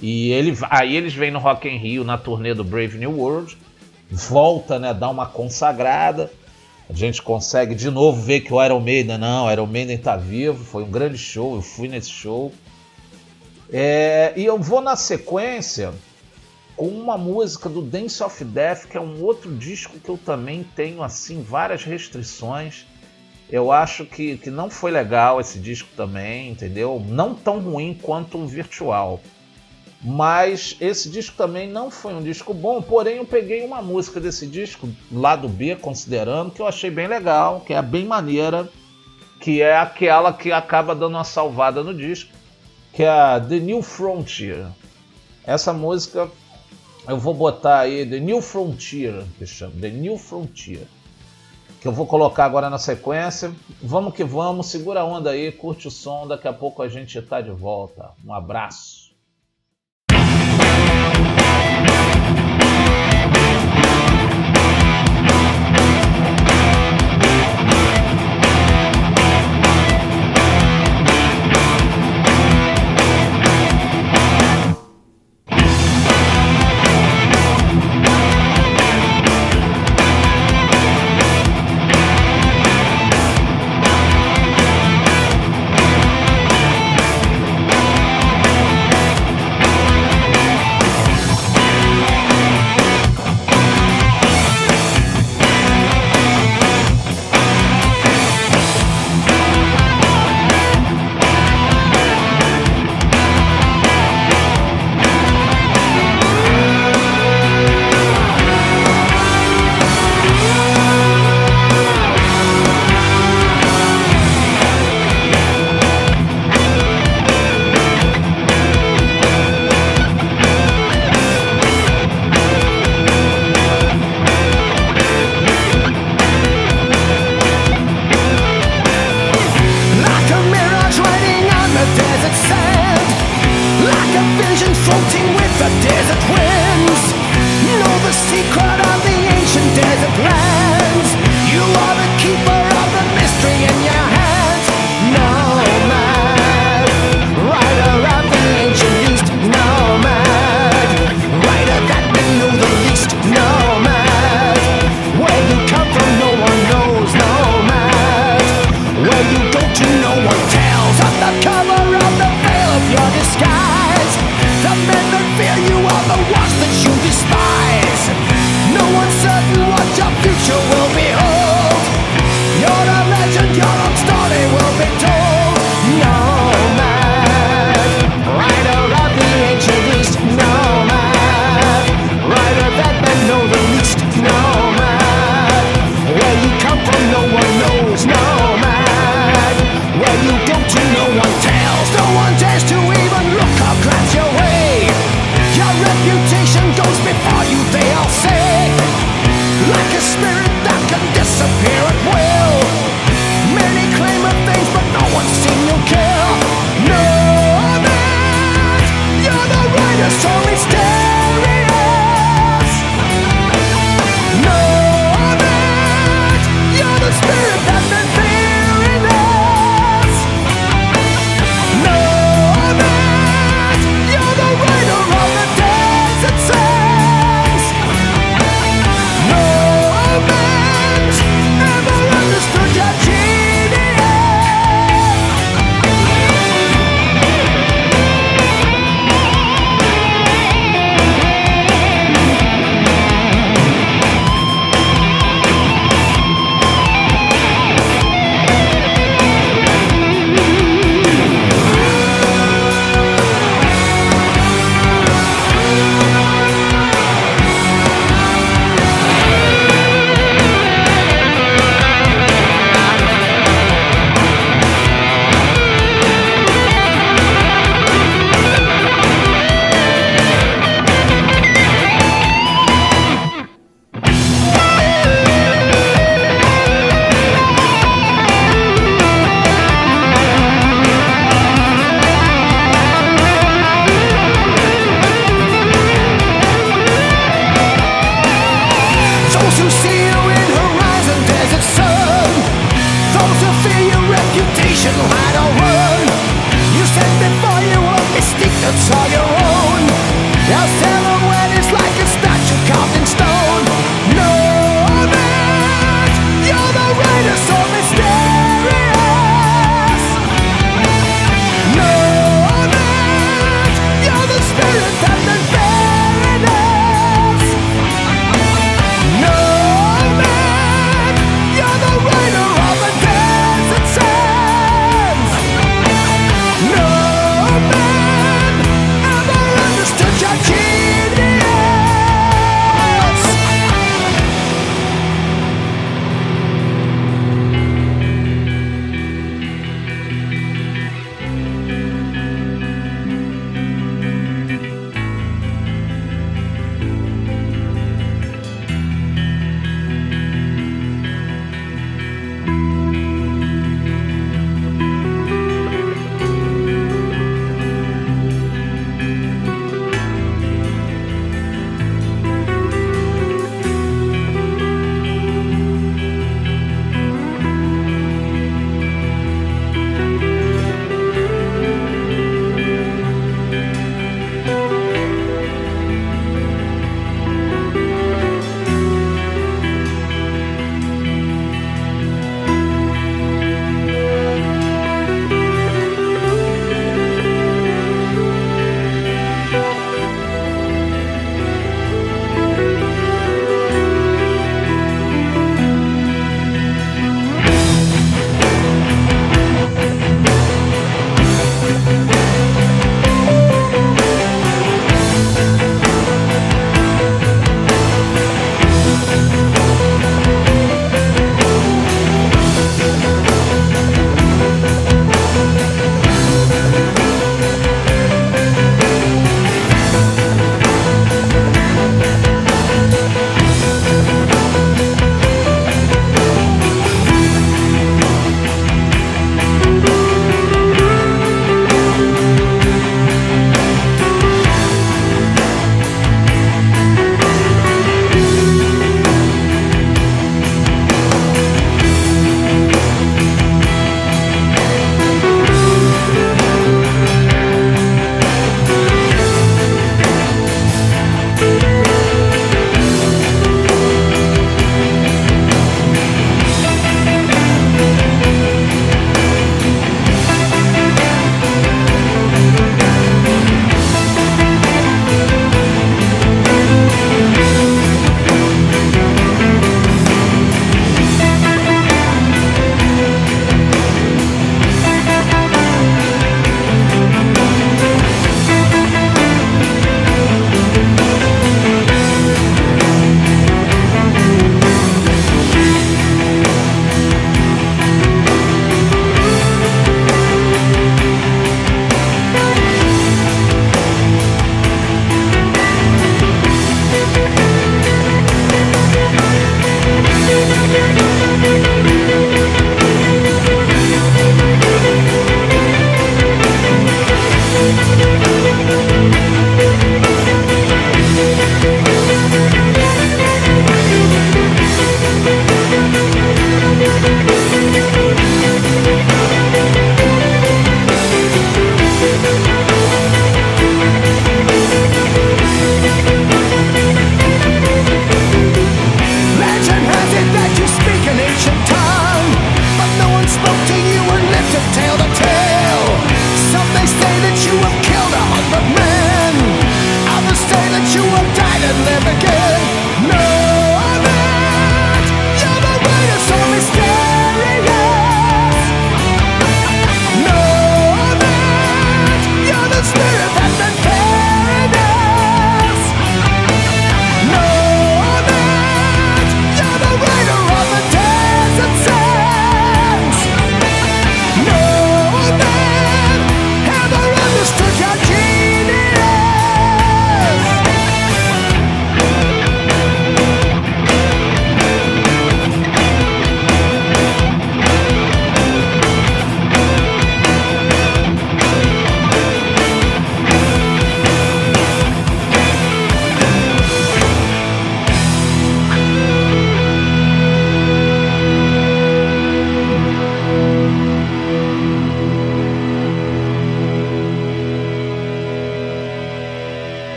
E 0.00 0.32
ele, 0.32 0.56
aí 0.70 0.96
eles 0.96 1.14
vêm 1.14 1.30
no 1.30 1.38
Rock 1.38 1.68
in 1.68 1.76
Rio 1.76 2.02
na 2.02 2.18
turnê 2.18 2.54
do 2.54 2.64
Brave 2.64 2.98
New 2.98 3.18
World, 3.18 3.56
volta, 4.10 4.78
né, 4.78 4.92
dá 4.92 5.08
uma 5.08 5.26
consagrada. 5.26 6.30
A 6.88 6.92
gente 6.92 7.22
consegue 7.22 7.74
de 7.74 7.90
novo 7.90 8.20
ver 8.20 8.40
que 8.40 8.52
o 8.52 8.62
Iron 8.62 8.80
Maiden, 8.80 9.18
não, 9.18 9.46
o 9.46 9.50
Iron 9.50 9.66
Maiden 9.66 9.98
tá 9.98 10.16
vivo, 10.16 10.62
foi 10.62 10.82
um 10.82 10.90
grande 10.90 11.16
show, 11.16 11.54
eu 11.54 11.62
fui 11.62 11.88
nesse 11.88 12.10
show. 12.10 12.52
É, 13.72 14.34
e 14.36 14.44
eu 14.44 14.58
vou 14.58 14.80
na 14.80 14.96
sequência 14.96 15.94
com 16.76 16.88
uma 16.88 17.16
música 17.16 17.68
do 17.68 17.80
Dance 17.80 18.22
of 18.22 18.44
Death, 18.44 18.86
que 18.86 18.96
é 18.96 19.00
um 19.00 19.22
outro 19.22 19.54
disco 19.54 19.98
que 19.98 20.08
eu 20.08 20.18
também 20.18 20.64
tenho 20.76 21.02
assim 21.02 21.42
várias 21.42 21.84
restrições, 21.84 22.84
Eu 23.48 23.70
acho 23.70 24.06
que, 24.06 24.38
que 24.38 24.50
não 24.50 24.70
foi 24.70 24.90
legal 24.90 25.38
esse 25.38 25.58
disco 25.58 25.88
também, 25.94 26.50
entendeu? 26.50 27.04
Não 27.06 27.34
tão 27.34 27.60
ruim 27.60 27.98
quanto 28.00 28.38
o 28.38 28.46
Virtual. 28.46 29.20
Mas 30.02 30.76
esse 30.80 31.08
disco 31.08 31.36
também 31.36 31.68
não 31.68 31.90
foi 31.90 32.12
um 32.12 32.22
disco 32.22 32.52
bom, 32.52 32.82
porém 32.82 33.18
eu 33.18 33.24
peguei 33.24 33.64
uma 33.64 33.80
música 33.80 34.18
desse 34.18 34.46
disco, 34.46 34.88
lado 35.12 35.48
B, 35.48 35.76
considerando, 35.76 36.50
que 36.50 36.60
eu 36.60 36.66
achei 36.66 36.90
bem 36.90 37.06
legal, 37.06 37.60
que 37.60 37.72
é 37.72 37.80
bem 37.80 38.04
maneira, 38.04 38.68
que 39.40 39.62
é 39.62 39.76
aquela 39.76 40.32
que 40.32 40.50
acaba 40.50 40.94
dando 40.94 41.14
uma 41.14 41.24
salvada 41.24 41.84
no 41.84 41.94
disco, 41.94 42.32
que 42.92 43.04
é 43.04 43.08
a 43.08 43.40
The 43.40 43.60
New 43.60 43.82
Frontier. 43.82 44.66
Essa 45.44 45.72
música 45.72 46.28
eu 47.06 47.18
vou 47.18 47.34
botar 47.34 47.80
aí 47.80 48.04
The 48.04 48.18
New 48.18 48.42
Frontier, 48.42 49.24
que 49.38 49.46
chama, 49.46 49.74
The 49.80 49.90
New 49.90 50.18
Frontier 50.18 50.86
que 51.82 51.88
eu 51.88 51.92
vou 51.92 52.06
colocar 52.06 52.44
agora 52.44 52.70
na 52.70 52.78
sequência. 52.78 53.52
Vamos 53.82 54.14
que 54.14 54.22
vamos, 54.22 54.68
segura 54.68 55.00
a 55.00 55.04
onda 55.04 55.30
aí, 55.30 55.50
curte 55.50 55.88
o 55.88 55.90
som, 55.90 56.28
daqui 56.28 56.46
a 56.46 56.52
pouco 56.52 56.80
a 56.80 56.88
gente 56.88 57.18
está 57.18 57.40
de 57.40 57.50
volta. 57.50 58.10
Um 58.24 58.32
abraço. 58.32 59.01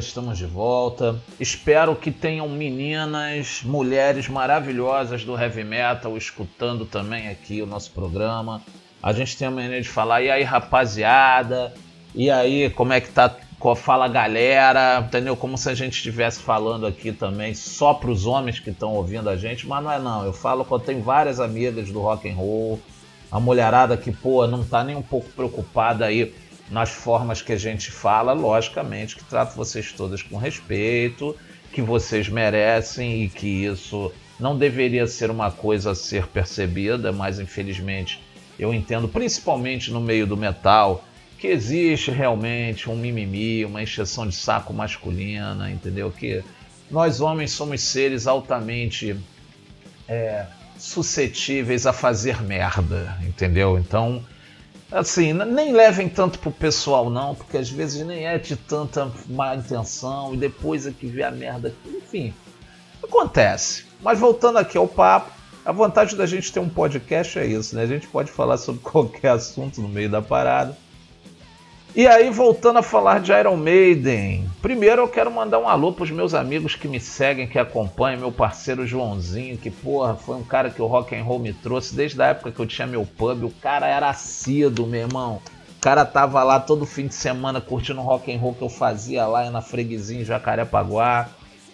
Estamos 0.00 0.38
de 0.38 0.46
volta. 0.46 1.20
Espero 1.38 1.94
que 1.94 2.10
tenham 2.10 2.48
meninas, 2.48 3.62
mulheres 3.62 4.28
maravilhosas 4.28 5.24
do 5.24 5.38
heavy 5.38 5.62
metal 5.62 6.16
escutando 6.16 6.86
também 6.86 7.28
aqui 7.28 7.60
o 7.60 7.66
nosso 7.66 7.90
programa. 7.92 8.62
A 9.02 9.12
gente 9.12 9.36
tem 9.36 9.46
a 9.46 9.50
maneira 9.50 9.80
de 9.80 9.88
falar, 9.88 10.22
e 10.22 10.30
aí, 10.30 10.42
rapaziada? 10.42 11.74
E 12.14 12.30
aí, 12.30 12.70
como 12.70 12.94
é 12.94 13.00
que 13.00 13.10
tá? 13.10 13.34
Fala 13.76 14.08
galera, 14.08 15.04
entendeu? 15.06 15.36
Como 15.36 15.58
se 15.58 15.68
a 15.68 15.74
gente 15.74 15.92
estivesse 15.92 16.40
falando 16.40 16.86
aqui 16.86 17.12
também 17.12 17.52
só 17.52 17.92
para 17.92 18.10
os 18.10 18.24
homens 18.24 18.58
que 18.58 18.70
estão 18.70 18.94
ouvindo 18.94 19.28
a 19.28 19.36
gente, 19.36 19.66
mas 19.66 19.84
não 19.84 19.92
é 19.92 19.98
não. 19.98 20.24
Eu 20.24 20.32
falo 20.32 20.64
que 20.64 20.72
eu 20.72 20.78
tenho 20.78 21.02
várias 21.02 21.38
amigas 21.38 21.90
do 21.90 22.00
rock 22.00 22.26
and 22.26 22.36
roll, 22.36 22.80
a 23.30 23.38
mulherada 23.38 23.98
que 23.98 24.10
pô 24.10 24.46
não 24.46 24.64
tá 24.64 24.82
nem 24.82 24.96
um 24.96 25.02
pouco 25.02 25.28
preocupada 25.32 26.06
aí 26.06 26.34
nas 26.70 26.90
formas 26.90 27.42
que 27.42 27.52
a 27.52 27.56
gente 27.56 27.90
fala, 27.90 28.32
logicamente 28.32 29.16
que 29.16 29.24
trato 29.24 29.56
vocês 29.56 29.92
todas 29.92 30.22
com 30.22 30.36
respeito, 30.36 31.36
que 31.72 31.82
vocês 31.82 32.28
merecem 32.28 33.24
e 33.24 33.28
que 33.28 33.64
isso 33.64 34.12
não 34.38 34.56
deveria 34.56 35.06
ser 35.06 35.30
uma 35.30 35.50
coisa 35.50 35.90
a 35.90 35.94
ser 35.94 36.26
percebida, 36.26 37.12
mas 37.12 37.38
infelizmente 37.38 38.22
eu 38.58 38.72
entendo, 38.72 39.08
principalmente 39.08 39.90
no 39.90 40.00
meio 40.00 40.26
do 40.26 40.36
metal, 40.36 41.04
que 41.38 41.46
existe 41.46 42.10
realmente 42.10 42.90
um 42.90 42.96
mimimi, 42.96 43.64
uma 43.64 43.82
encheção 43.82 44.28
de 44.28 44.34
saco 44.34 44.72
masculina, 44.74 45.70
entendeu? 45.70 46.10
Que 46.10 46.44
nós 46.90 47.20
homens 47.20 47.52
somos 47.52 47.80
seres 47.80 48.26
altamente 48.26 49.16
é, 50.06 50.44
suscetíveis 50.76 51.86
a 51.86 51.92
fazer 51.92 52.42
merda, 52.42 53.16
entendeu? 53.22 53.78
Então 53.78 54.22
Assim, 54.90 55.32
nem 55.32 55.72
levem 55.72 56.08
tanto 56.08 56.38
pro 56.38 56.50
pessoal 56.50 57.08
não, 57.08 57.34
porque 57.34 57.56
às 57.56 57.70
vezes 57.70 58.04
nem 58.04 58.26
é 58.26 58.38
de 58.38 58.56
tanta 58.56 59.10
má 59.28 59.54
intenção 59.54 60.34
e 60.34 60.36
depois 60.36 60.86
é 60.86 60.90
que 60.90 61.06
vê 61.06 61.22
a 61.22 61.30
merda. 61.30 61.72
Enfim, 61.86 62.34
acontece. 63.02 63.84
Mas 64.02 64.18
voltando 64.18 64.58
aqui 64.58 64.76
ao 64.76 64.88
papo, 64.88 65.30
a 65.64 65.70
vantagem 65.70 66.16
da 66.16 66.26
gente 66.26 66.52
ter 66.52 66.58
um 66.58 66.68
podcast 66.68 67.38
é 67.38 67.46
isso, 67.46 67.76
né? 67.76 67.82
A 67.82 67.86
gente 67.86 68.08
pode 68.08 68.32
falar 68.32 68.56
sobre 68.56 68.80
qualquer 68.84 69.30
assunto 69.30 69.80
no 69.80 69.88
meio 69.88 70.10
da 70.10 70.20
parada. 70.20 70.76
E 71.92 72.06
aí, 72.06 72.30
voltando 72.30 72.78
a 72.78 72.82
falar 72.82 73.18
de 73.20 73.32
Iron 73.32 73.56
Maiden, 73.56 74.48
primeiro 74.62 75.02
eu 75.02 75.08
quero 75.08 75.28
mandar 75.28 75.58
um 75.58 75.68
alô 75.68 75.92
para 75.92 76.04
os 76.04 76.10
meus 76.12 76.34
amigos 76.34 76.76
que 76.76 76.86
me 76.86 77.00
seguem, 77.00 77.48
que 77.48 77.58
acompanham, 77.58 78.20
meu 78.20 78.30
parceiro 78.30 78.86
Joãozinho, 78.86 79.58
que 79.58 79.72
porra, 79.72 80.14
foi 80.14 80.36
um 80.36 80.44
cara 80.44 80.70
que 80.70 80.80
o 80.80 80.86
rock 80.86 81.16
and 81.16 81.24
roll 81.24 81.40
me 81.40 81.52
trouxe 81.52 81.92
desde 81.92 82.22
a 82.22 82.26
época 82.26 82.52
que 82.52 82.60
eu 82.60 82.66
tinha 82.66 82.86
meu 82.86 83.04
pub. 83.04 83.42
O 83.42 83.50
cara 83.50 83.88
era 83.88 84.08
assíduo, 84.08 84.86
meu 84.86 85.00
irmão. 85.00 85.42
O 85.76 85.80
cara 85.80 86.04
tava 86.04 86.44
lá 86.44 86.60
todo 86.60 86.86
fim 86.86 87.08
de 87.08 87.14
semana 87.14 87.60
curtindo 87.60 88.00
rock 88.00 88.32
and 88.32 88.38
roll 88.38 88.54
que 88.54 88.62
eu 88.62 88.68
fazia 88.68 89.26
lá 89.26 89.50
na 89.50 89.60
freguesia 89.60 90.20
em 90.20 90.24
Jacarepaguá. 90.24 91.28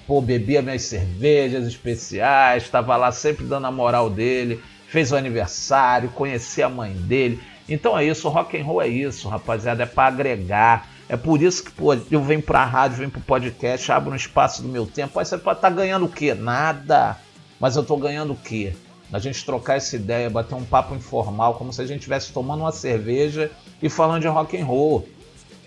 Pô, 0.07 0.23
bebia 0.23 0.63
minhas 0.63 0.83
cervejas 0.83 1.67
especiais, 1.67 2.71
tava 2.71 2.97
lá 2.97 3.13
sempre 3.13 3.45
dando 3.45 3.67
a 3.67 3.71
moral 3.71 4.09
dele. 4.09 4.63
Fez 4.89 5.13
o 5.13 5.17
aniversário, 5.17 6.09
conheci 6.09 6.63
a 6.63 6.71
mãe 6.71 6.93
dele 6.93 7.39
então 7.69 7.99
é 7.99 8.05
isso, 8.05 8.29
rock 8.29 8.59
and 8.59 8.65
roll 8.65 8.81
é 8.81 8.89
isso, 8.89 9.29
rapaziada, 9.29 9.83
é 9.83 9.87
para 9.87 10.09
agregar. 10.09 10.89
É 11.09 11.17
por 11.17 11.41
isso 11.41 11.65
que 11.65 11.71
pô, 11.71 11.95
eu 12.11 12.23
venho 12.23 12.43
pra 12.43 12.65
rádio, 12.65 12.99
venho 12.99 13.11
pro 13.11 13.21
podcast, 13.21 13.91
abro 13.93 14.13
um 14.13 14.17
espaço 14.17 14.63
do 14.63 14.69
meu 14.69 14.87
tempo. 14.87 15.19
Aí 15.19 15.25
você 15.25 15.39
pode 15.39 15.59
estar 15.59 15.71
tá 15.71 15.75
ganhando 15.75 16.07
o 16.07 16.09
quê? 16.09 16.35
Nada. 16.35 17.17
Mas 17.61 17.77
eu 17.77 17.85
tô 17.85 17.97
ganhando 17.97 18.33
o 18.33 18.37
quê? 18.37 18.75
A 19.13 19.19
gente 19.19 19.45
trocar 19.45 19.77
essa 19.77 19.95
ideia, 19.95 20.29
bater 20.29 20.55
um 20.55 20.65
papo 20.65 20.95
informal, 20.95 21.55
como 21.55 21.73
se 21.73 21.81
a 21.81 21.87
gente 21.87 21.99
estivesse 21.99 22.33
tomando 22.33 22.61
uma 22.61 22.73
cerveja 22.73 23.51
e 23.81 23.89
falando 23.89 24.23
de 24.23 24.29
rock 24.29 24.61
and 24.61 24.65
roll. 24.65 25.09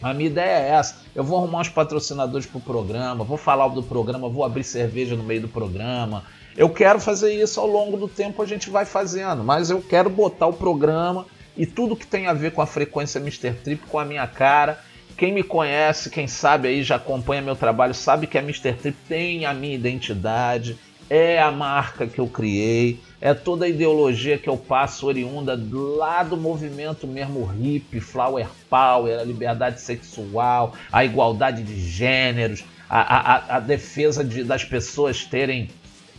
A 0.02 0.14
minha 0.14 0.30
ideia 0.30 0.60
é 0.60 0.70
essa. 0.72 0.97
Eu 1.16 1.24
vou 1.24 1.38
arrumar 1.38 1.62
uns 1.62 1.70
patrocinadores 1.70 2.45
pro 2.45 2.60
programa, 2.60 3.24
vou 3.24 3.38
falar 3.38 3.68
do 3.70 3.84
programa, 3.84 4.30
vou 4.30 4.43
abrir 4.43 4.64
cerveja 4.64 5.16
no 5.16 5.24
meio 5.24 5.41
do 5.41 5.47
programa. 5.47 6.24
Eu 6.56 6.70
quero 6.70 7.00
fazer 7.00 7.34
isso 7.34 7.60
ao 7.60 7.68
longo 7.68 7.97
do 7.97 8.08
tempo, 8.08 8.41
a 8.41 8.45
gente 8.45 8.70
vai 8.70 8.86
fazendo, 8.86 9.43
mas 9.43 9.70
eu 9.70 9.82
quero 9.82 10.10
botar 10.10 10.47
o 10.47 10.54
programa 10.54 11.26
e 11.60 11.66
tudo 11.66 11.93
que 11.93 12.07
tem 12.07 12.26
a 12.26 12.34
ver 12.34 12.53
com 12.53 12.62
a 12.62 12.66
frequência 12.66 13.20
Mr. 13.20 13.51
Trip 13.51 13.86
com 13.88 13.99
a 13.99 14.05
minha 14.05 14.26
cara. 14.26 14.80
Quem 15.18 15.34
me 15.34 15.43
conhece, 15.43 16.10
quem 16.10 16.26
sabe 16.26 16.70
aí 16.70 16.82
já 16.82 16.95
acompanha 16.95 17.41
meu 17.41 17.55
trabalho, 17.55 17.93
sabe 17.93 18.28
que 18.28 18.38
a 18.38 18.41
Mr. 18.41 18.72
Trip 18.72 18.97
tem 19.10 19.45
a 19.45 19.53
minha 19.53 19.76
identidade, 19.76 20.78
é 21.10 21.38
a 21.38 21.51
marca 21.51 22.07
que 22.07 22.20
eu 22.20 22.28
criei, 22.28 23.01
é 23.20 23.34
toda 23.34 23.66
a 23.66 23.68
ideologia 23.68 24.38
que 24.38 24.47
eu 24.47 24.55
passo 24.55 25.05
oriunda 25.05 25.60
lá 25.70 26.24
do 26.24 26.38
movimento 26.38 27.05
mesmo 27.05 27.51
hip, 27.60 27.99
flower 27.99 28.47
power, 28.70 29.20
a 29.20 29.24
liberdade 29.26 29.82
sexual, 29.82 30.74
a 30.89 31.03
igualdade 31.03 31.62
de 31.62 31.78
gêneros, 31.78 32.64
a, 32.89 33.01
a, 33.01 33.57
a 33.57 33.60
defesa 33.60 34.24
de, 34.24 34.45
das 34.45 34.64
pessoas 34.64 35.26
terem 35.26 35.70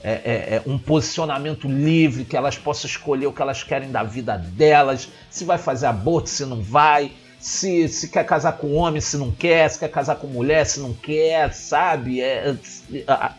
é, 0.03 0.13
é, 0.13 0.55
é, 0.57 0.63
um 0.67 0.79
posicionamento 0.79 1.69
livre, 1.69 2.25
que 2.25 2.37
elas 2.37 2.57
possam 2.57 2.89
escolher 2.89 3.27
o 3.27 3.33
que 3.33 3.43
elas 3.43 3.63
querem 3.63 3.91
da 3.91 4.03
vida 4.03 4.37
delas, 4.37 5.09
se 5.29 5.45
vai 5.45 5.59
fazer 5.59 5.87
aborto, 5.87 6.31
se 6.31 6.47
não 6.47 6.63
vai, 6.63 7.13
se, 7.39 7.89
se 7.89 8.09
quer 8.09 8.25
casar 8.25 8.53
com 8.53 8.75
homem, 8.75 9.01
se 9.01 9.17
não 9.17 9.31
quer, 9.31 9.69
se 9.69 9.79
quer 9.79 9.91
casar 9.91 10.17
com 10.17 10.27
mulher, 10.27 10.65
se 10.65 10.81
não 10.81 10.95
quer, 10.95 11.53
sabe? 11.53 12.21
É, 12.21 12.57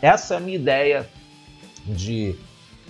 essa 0.00 0.34
é 0.34 0.36
a 0.36 0.40
minha 0.40 0.56
ideia 0.56 1.08
de, 1.84 2.36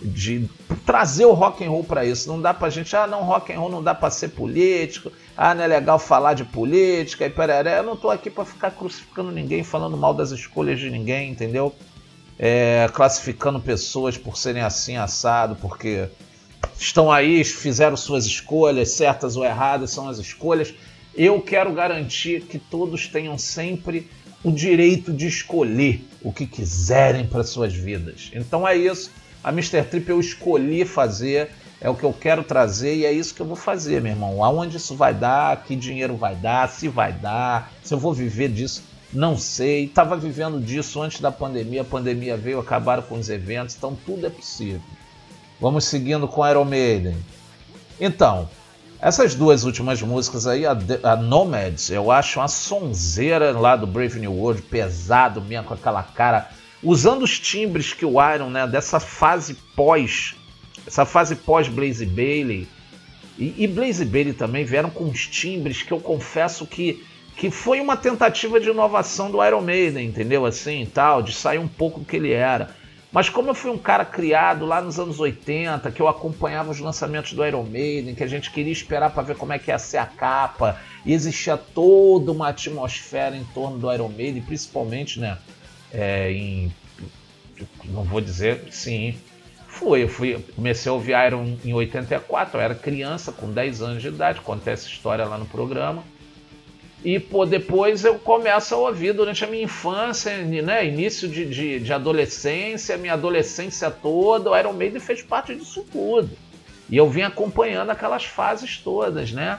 de 0.02 0.48
trazer 0.84 1.24
o 1.24 1.32
rock 1.32 1.64
and 1.64 1.70
roll 1.70 1.84
para 1.84 2.04
isso. 2.04 2.28
Não 2.28 2.40
dá 2.40 2.52
pra 2.52 2.68
gente, 2.68 2.94
ah, 2.94 3.06
não, 3.06 3.22
rock 3.24 3.52
and 3.52 3.58
roll 3.58 3.70
não 3.70 3.82
dá 3.82 3.94
para 3.94 4.10
ser 4.10 4.28
político, 4.28 5.10
ah, 5.36 5.54
não 5.54 5.64
é 5.64 5.66
legal 5.66 5.98
falar 5.98 6.34
de 6.34 6.44
política 6.44 7.24
e 7.24 7.30
pereré. 7.30 7.78
Eu 7.78 7.84
não 7.84 7.96
tô 7.96 8.10
aqui 8.10 8.28
para 8.28 8.44
ficar 8.44 8.70
crucificando 8.70 9.30
ninguém, 9.30 9.62
falando 9.62 9.96
mal 9.96 10.12
das 10.12 10.30
escolhas 10.30 10.78
de 10.78 10.90
ninguém, 10.90 11.30
entendeu? 11.30 11.74
É, 12.38 12.88
classificando 12.92 13.60
pessoas 13.60 14.16
por 14.16 14.36
serem 14.36 14.62
assim 14.62 14.96
assado, 14.96 15.56
porque 15.56 16.08
estão 16.78 17.10
aí, 17.10 17.44
fizeram 17.44 17.96
suas 17.96 18.26
escolhas, 18.26 18.90
certas 18.90 19.36
ou 19.36 19.44
erradas 19.44 19.90
são 19.90 20.08
as 20.08 20.18
escolhas. 20.18 20.74
Eu 21.14 21.40
quero 21.40 21.72
garantir 21.72 22.42
que 22.42 22.58
todos 22.58 23.06
tenham 23.06 23.36
sempre 23.36 24.08
o 24.42 24.50
direito 24.50 25.12
de 25.12 25.26
escolher 25.26 26.04
o 26.22 26.32
que 26.32 26.46
quiserem 26.46 27.26
para 27.26 27.44
suas 27.44 27.74
vidas. 27.74 28.30
Então 28.34 28.66
é 28.66 28.76
isso. 28.76 29.10
A 29.44 29.50
Mr. 29.50 29.82
Trip 29.82 30.08
eu 30.08 30.20
escolhi 30.20 30.84
fazer, 30.84 31.50
é 31.80 31.90
o 31.90 31.94
que 31.94 32.04
eu 32.04 32.12
quero 32.12 32.42
trazer 32.42 32.94
e 32.96 33.04
é 33.04 33.12
isso 33.12 33.34
que 33.34 33.42
eu 33.42 33.46
vou 33.46 33.56
fazer, 33.56 34.00
meu 34.00 34.12
irmão. 34.12 34.42
Aonde 34.42 34.76
isso 34.76 34.96
vai 34.96 35.12
dar, 35.12 35.64
que 35.64 35.76
dinheiro 35.76 36.16
vai 36.16 36.34
dar, 36.34 36.68
se 36.68 36.88
vai 36.88 37.12
dar, 37.12 37.72
se 37.82 37.92
eu 37.92 37.98
vou 37.98 38.14
viver 38.14 38.48
disso 38.48 38.91
não 39.12 39.36
sei. 39.36 39.84
Estava 39.84 40.16
vivendo 40.16 40.60
disso 40.60 41.00
antes 41.02 41.20
da 41.20 41.30
pandemia. 41.30 41.82
A 41.82 41.84
pandemia 41.84 42.36
veio, 42.36 42.58
acabaram 42.58 43.02
com 43.02 43.18
os 43.18 43.28
eventos, 43.28 43.76
então 43.76 43.96
tudo 44.06 44.26
é 44.26 44.30
possível. 44.30 44.80
Vamos 45.60 45.84
seguindo 45.84 46.26
com 46.26 46.46
Iron 46.48 46.64
Maiden. 46.64 47.16
Então, 48.00 48.48
essas 49.00 49.34
duas 49.34 49.64
últimas 49.64 50.00
músicas 50.00 50.46
aí, 50.46 50.64
a, 50.64 50.76
a 51.02 51.16
Nomads, 51.16 51.90
eu 51.90 52.10
acho 52.10 52.38
uma 52.38 52.48
sonzeira 52.48 53.50
lá 53.50 53.76
do 53.76 53.86
Brave 53.86 54.18
New 54.18 54.32
World, 54.32 54.62
pesado 54.62 55.40
mesmo, 55.40 55.66
com 55.66 55.74
aquela 55.74 56.02
cara, 56.02 56.48
usando 56.82 57.22
os 57.22 57.38
timbres 57.38 57.92
que 57.92 58.04
o 58.04 58.14
Iron, 58.32 58.48
né, 58.48 58.66
dessa 58.66 58.98
fase 58.98 59.54
pós, 59.76 60.34
essa 60.86 61.04
fase 61.04 61.36
pós 61.36 61.68
Blaze 61.68 62.06
Bailey, 62.06 62.68
e, 63.38 63.64
e 63.64 63.66
Blaze 63.66 64.04
Bailey 64.04 64.34
também 64.34 64.64
vieram 64.64 64.90
com 64.90 65.04
os 65.04 65.26
timbres 65.26 65.82
que 65.82 65.92
eu 65.92 66.00
confesso 66.00 66.66
que 66.66 67.04
que 67.36 67.50
foi 67.50 67.80
uma 67.80 67.96
tentativa 67.96 68.60
de 68.60 68.68
inovação 68.68 69.30
do 69.30 69.44
Iron 69.44 69.62
Maiden, 69.62 70.06
entendeu? 70.06 70.44
Assim, 70.44 70.88
tal, 70.92 71.22
de 71.22 71.32
sair 71.32 71.58
um 71.58 71.68
pouco 71.68 72.00
do 72.00 72.06
que 72.06 72.16
ele 72.16 72.32
era. 72.32 72.70
Mas 73.10 73.28
como 73.28 73.50
eu 73.50 73.54
fui 73.54 73.70
um 73.70 73.76
cara 73.76 74.06
criado 74.06 74.64
lá 74.64 74.80
nos 74.80 74.98
anos 74.98 75.20
80, 75.20 75.90
que 75.90 76.00
eu 76.00 76.08
acompanhava 76.08 76.70
os 76.70 76.78
lançamentos 76.78 77.34
do 77.34 77.44
Iron 77.44 77.64
Maiden, 77.64 78.14
que 78.14 78.24
a 78.24 78.26
gente 78.26 78.50
queria 78.50 78.72
esperar 78.72 79.10
para 79.10 79.22
ver 79.22 79.36
como 79.36 79.52
é 79.52 79.58
que 79.58 79.70
ia 79.70 79.78
ser 79.78 79.98
a 79.98 80.06
capa, 80.06 80.80
e 81.04 81.12
existia 81.12 81.58
toda 81.58 82.32
uma 82.32 82.48
atmosfera 82.48 83.36
em 83.36 83.44
torno 83.44 83.78
do 83.78 83.92
Iron 83.92 84.08
Maiden, 84.08 84.40
principalmente, 84.42 85.20
né, 85.20 85.36
é, 85.92 86.32
em 86.32 86.72
não 87.84 88.02
vou 88.02 88.20
dizer 88.20 88.64
sim, 88.70 89.14
foi, 89.68 90.02
eu 90.02 90.08
fui, 90.08 90.38
comecei 90.54 90.90
a 90.90 90.92
ouvir 90.92 91.14
Iron 91.26 91.56
em 91.64 91.72
84, 91.72 92.58
eu 92.58 92.62
era 92.62 92.74
criança 92.74 93.32
com 93.32 93.50
10 93.50 93.82
anos 93.82 94.02
de 94.02 94.08
idade, 94.08 94.40
contei 94.40 94.72
essa 94.72 94.86
história 94.86 95.24
lá 95.24 95.38
no 95.38 95.46
programa. 95.46 96.02
E 97.05 97.18
pô, 97.18 97.44
depois 97.44 98.05
eu 98.05 98.16
começo 98.18 98.74
a 98.74 98.78
ouvir 98.78 99.12
durante 99.12 99.44
a 99.44 99.48
minha 99.48 99.64
infância, 99.64 100.36
né, 100.38 100.86
início 100.86 101.28
de, 101.28 101.44
de, 101.46 101.80
de 101.80 101.92
adolescência, 101.92 102.96
minha 102.96 103.14
adolescência 103.14 103.90
toda, 103.90 104.50
o 104.50 104.57
Iron 104.57 104.72
Maiden 104.72 105.00
fez 105.00 105.20
parte 105.20 105.55
disso 105.55 105.84
tudo. 105.90 106.30
E 106.88 106.96
eu 106.96 107.09
vim 107.11 107.22
acompanhando 107.22 107.90
aquelas 107.90 108.24
fases 108.24 108.78
todas, 108.78 109.32
né? 109.32 109.59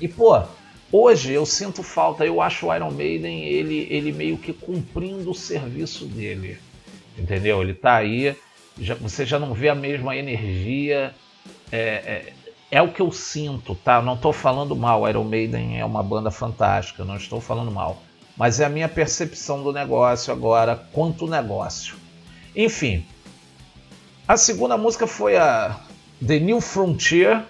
E 0.00 0.08
pô, 0.08 0.42
hoje 0.90 1.32
eu 1.32 1.46
sinto 1.46 1.82
falta, 1.82 2.24
eu 2.24 2.40
acho 2.42 2.66
o 2.66 2.74
Iron 2.74 2.90
Maiden 2.90 3.44
ele, 3.44 3.86
ele 3.88 4.10
meio 4.10 4.36
que 4.36 4.52
cumprindo 4.52 5.30
o 5.30 5.34
serviço 5.34 6.06
dele. 6.06 6.58
Entendeu? 7.16 7.62
Ele 7.62 7.74
tá 7.74 7.96
aí, 7.96 8.36
já, 8.80 8.94
você 8.94 9.24
já 9.24 9.38
não 9.38 9.54
vê 9.54 9.68
a 9.68 9.74
mesma 9.74 10.16
energia. 10.16 11.14
É, 11.70 11.78
é, 11.78 12.32
é 12.70 12.82
o 12.82 12.92
que 12.92 13.00
eu 13.00 13.10
sinto, 13.10 13.74
tá? 13.74 14.02
Não 14.02 14.14
estou 14.14 14.32
falando 14.32 14.76
mal. 14.76 15.08
Iron 15.08 15.24
Maiden 15.24 15.78
é 15.78 15.84
uma 15.84 16.02
banda 16.02 16.30
fantástica, 16.30 17.04
não 17.04 17.16
estou 17.16 17.40
falando 17.40 17.70
mal. 17.70 18.02
mas 18.36 18.60
é 18.60 18.64
a 18.64 18.68
minha 18.68 18.88
percepção 18.88 19.64
do 19.64 19.72
negócio 19.72 20.32
agora 20.32 20.76
quanto 20.92 21.26
negócio. 21.26 21.96
Enfim, 22.54 23.04
a 24.28 24.36
segunda 24.36 24.76
música 24.76 25.06
foi 25.08 25.36
a 25.36 25.80
The 26.24 26.38
New 26.38 26.60
Frontier, 26.60 27.42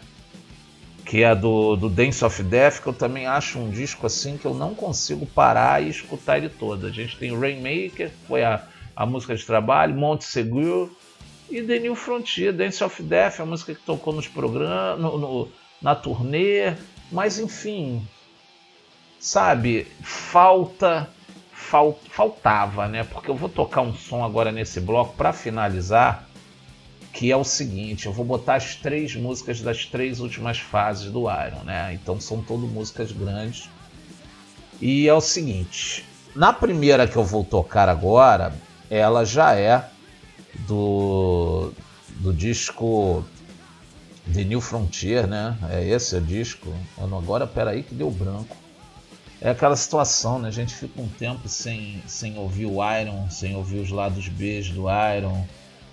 que 1.05 1.23
é 1.23 1.35
do, 1.35 1.77
do 1.77 1.91
Dance 1.91 2.25
of 2.25 2.43
Death, 2.43 2.81
que 2.81 2.87
eu 2.87 2.93
também 2.93 3.27
acho 3.27 3.59
um 3.59 3.71
disco 3.71 4.07
assim 4.07 4.39
que 4.39 4.47
eu 4.47 4.55
não 4.55 4.75
consigo 4.75 5.27
parar 5.27 5.83
e 5.83 5.91
escutar 5.91 6.39
ele 6.39 6.49
todo. 6.49 6.87
A 6.87 6.91
gente 6.91 7.19
tem 7.19 7.39
Rainmaker, 7.39 8.11
que 8.11 8.27
foi 8.27 8.43
a, 8.43 8.62
a 8.97 9.05
música 9.05 9.35
de 9.35 9.45
trabalho, 9.45 9.95
Monte 9.95 10.25
Seguro 10.25 10.97
e 11.51 11.63
The 11.63 11.79
New 11.79 11.95
Frontier, 11.95 12.53
Dance 12.53 12.83
of 12.83 13.03
Death, 13.03 13.41
a 13.41 13.47
música 13.47 13.75
que 13.75 13.81
tocou 13.81 14.13
nos 14.13 14.29
programas, 14.29 15.01
no, 15.01 15.19
no, 15.19 15.49
na 15.81 15.95
turnê, 15.95 16.75
mas 17.11 17.39
enfim, 17.39 18.07
sabe, 19.19 19.87
falta, 20.03 21.09
fal, 21.53 21.99
faltava, 22.11 22.87
né? 22.87 23.05
Porque 23.05 23.31
eu 23.31 23.37
vou 23.37 23.49
tocar 23.49 23.81
um 23.81 23.95
som 23.95 24.25
agora 24.25 24.53
nesse 24.53 24.81
bloco 24.81 25.15
para 25.17 25.33
finalizar 25.33 26.29
que 27.13 27.33
é 27.33 27.37
o 27.37 27.43
seguinte, 27.43 28.07
eu 28.07 28.13
vou 28.13 28.25
botar 28.25 28.55
as 28.57 28.77
três 28.77 29.17
músicas 29.17 29.61
das 29.61 29.85
três 29.87 30.21
últimas 30.21 30.59
fases 30.59 31.11
do 31.11 31.23
Iron, 31.23 31.65
né? 31.65 31.93
Então 31.95 32.21
são 32.21 32.43
todas 32.43 32.71
músicas 32.71 33.11
grandes. 33.11 33.69
E 34.81 35.09
é 35.09 35.15
o 35.15 35.21
seguinte, 35.21 36.05
na 36.33 36.53
primeira 36.53 37.09
que 37.09 37.17
eu 37.17 37.25
vou 37.25 37.43
tocar 37.43 37.89
agora, 37.89 38.53
ela 38.89 39.25
já 39.25 39.57
é 39.57 39.85
do, 40.67 41.73
do 42.17 42.33
disco 42.33 43.25
The 44.33 44.45
New 44.45 44.61
Frontier, 44.61 45.27
né? 45.27 45.57
É 45.71 45.87
esse 45.87 46.17
o 46.17 46.21
disco. 46.21 46.73
Agora, 46.99 47.47
peraí 47.47 47.83
que 47.83 47.95
deu 47.95 48.11
branco. 48.11 48.57
É 49.41 49.51
aquela 49.51 49.77
situação, 49.77 50.39
né? 50.39 50.49
A 50.49 50.53
gente 50.53 50.75
fica 50.75 51.01
um 51.01 51.09
tempo 51.09 51.49
sem, 51.49 52.03
sem 52.07 52.37
ouvir 52.39 52.67
o 52.67 52.79
Iron, 52.99 53.31
sem 53.31 53.55
ouvir 53.55 53.79
os 53.79 53.91
lados 53.91 54.29
B 54.29 54.63
do 54.63 54.87
Iron 55.17 55.47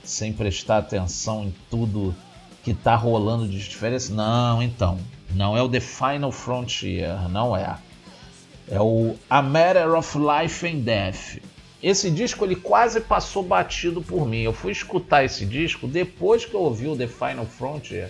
sem 0.06 0.32
prestar 0.32 0.78
atenção 0.78 1.46
em 1.46 1.56
tudo 1.70 2.16
que 2.64 2.72
está 2.72 2.96
rolando 2.96 3.48
de 3.48 3.58
diferença. 3.58 4.14
Não, 4.14 4.62
então, 4.62 5.00
não 5.32 5.58
é 5.58 5.62
o 5.62 5.70
The 5.70 5.80
Final 5.80 6.32
Frontier, 6.32 7.30
não 7.30 7.56
é. 7.56 7.78
É 8.70 8.80
o 8.80 9.16
A 9.30 9.42
Matter 9.42 9.94
of 9.94 10.18
Life 10.18 10.66
and 10.68 10.80
Death. 10.80 11.38
Esse 11.86 12.10
disco 12.10 12.44
ele 12.44 12.56
quase 12.56 13.00
passou 13.00 13.44
batido 13.44 14.02
por 14.02 14.28
mim. 14.28 14.42
Eu 14.42 14.54
fui 14.54 14.72
escutar 14.72 15.24
esse 15.24 15.46
disco 15.46 15.88
depois 15.88 16.44
que 16.44 16.56
eu 16.56 16.62
ouvi 16.62 16.88
o 16.88 16.98
The 16.98 17.08
Final 17.08 17.46
Frontier. 17.46 18.10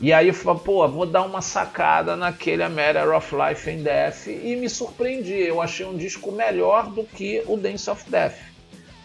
E 0.00 0.12
aí 0.12 0.28
eu 0.28 0.34
falei, 0.34 0.62
pô, 0.64 0.88
vou 0.88 1.06
dar 1.06 1.22
uma 1.22 1.42
sacada 1.42 2.16
naquele 2.16 2.62
A 2.62 2.68
Matter 2.68 3.14
of 3.14 3.34
Life 3.34 3.70
and 3.70 3.82
Death 3.82 4.26
e 4.26 4.56
me 4.56 4.68
surpreendi. 4.68 5.34
Eu 5.34 5.60
achei 5.60 5.84
um 5.84 5.96
disco 5.96 6.32
melhor 6.32 6.90
do 6.90 7.04
que 7.04 7.42
o 7.46 7.56
Dance 7.56 7.90
of 7.90 8.10
Death 8.10 8.54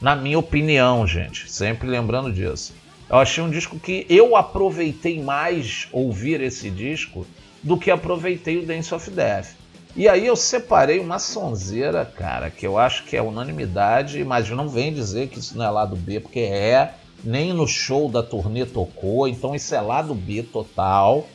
na 0.02 0.16
minha 0.16 0.40
opinião, 0.40 1.06
gente. 1.06 1.52
Sempre 1.52 1.88
lembrando 1.88 2.32
disso. 2.32 2.74
Eu 3.10 3.18
achei 3.18 3.44
um 3.44 3.50
disco 3.50 3.80
que 3.80 4.06
eu 4.10 4.36
aproveitei 4.36 5.22
mais 5.22 5.88
ouvir 5.92 6.42
esse 6.42 6.70
disco 6.70 7.26
do 7.62 7.78
que 7.78 7.92
aproveitei 7.92 8.58
o 8.58 8.66
Dance 8.66 8.94
of 8.94 9.10
Death. 9.10 9.59
E 9.96 10.08
aí 10.08 10.26
eu 10.26 10.36
separei 10.36 11.00
uma 11.00 11.20
sonzeira, 11.20 12.06
cara, 12.06 12.50
que 12.50 12.66
eu 12.66 12.78
acho 12.78 13.04
que 13.06 13.18
é 13.18 13.22
unanimidade, 13.22 14.24
mas 14.24 14.50
não 14.50 14.70
vem 14.70 14.94
dizer 14.94 15.28
que 15.28 15.40
isso 15.40 15.58
não 15.58 15.66
é 15.66 15.70
lado 15.70 15.96
B, 15.96 16.20
porque 16.20 16.40
é, 16.40 16.94
nem 17.24 17.52
no 17.54 17.68
show 17.68 18.10
da 18.10 18.22
turnê 18.22 18.66
tocou, 18.66 19.28
então 19.28 19.56
isso 19.56 19.74
é 19.74 19.82
lado 19.82 20.14
B 20.14 20.44
total. 20.44 21.28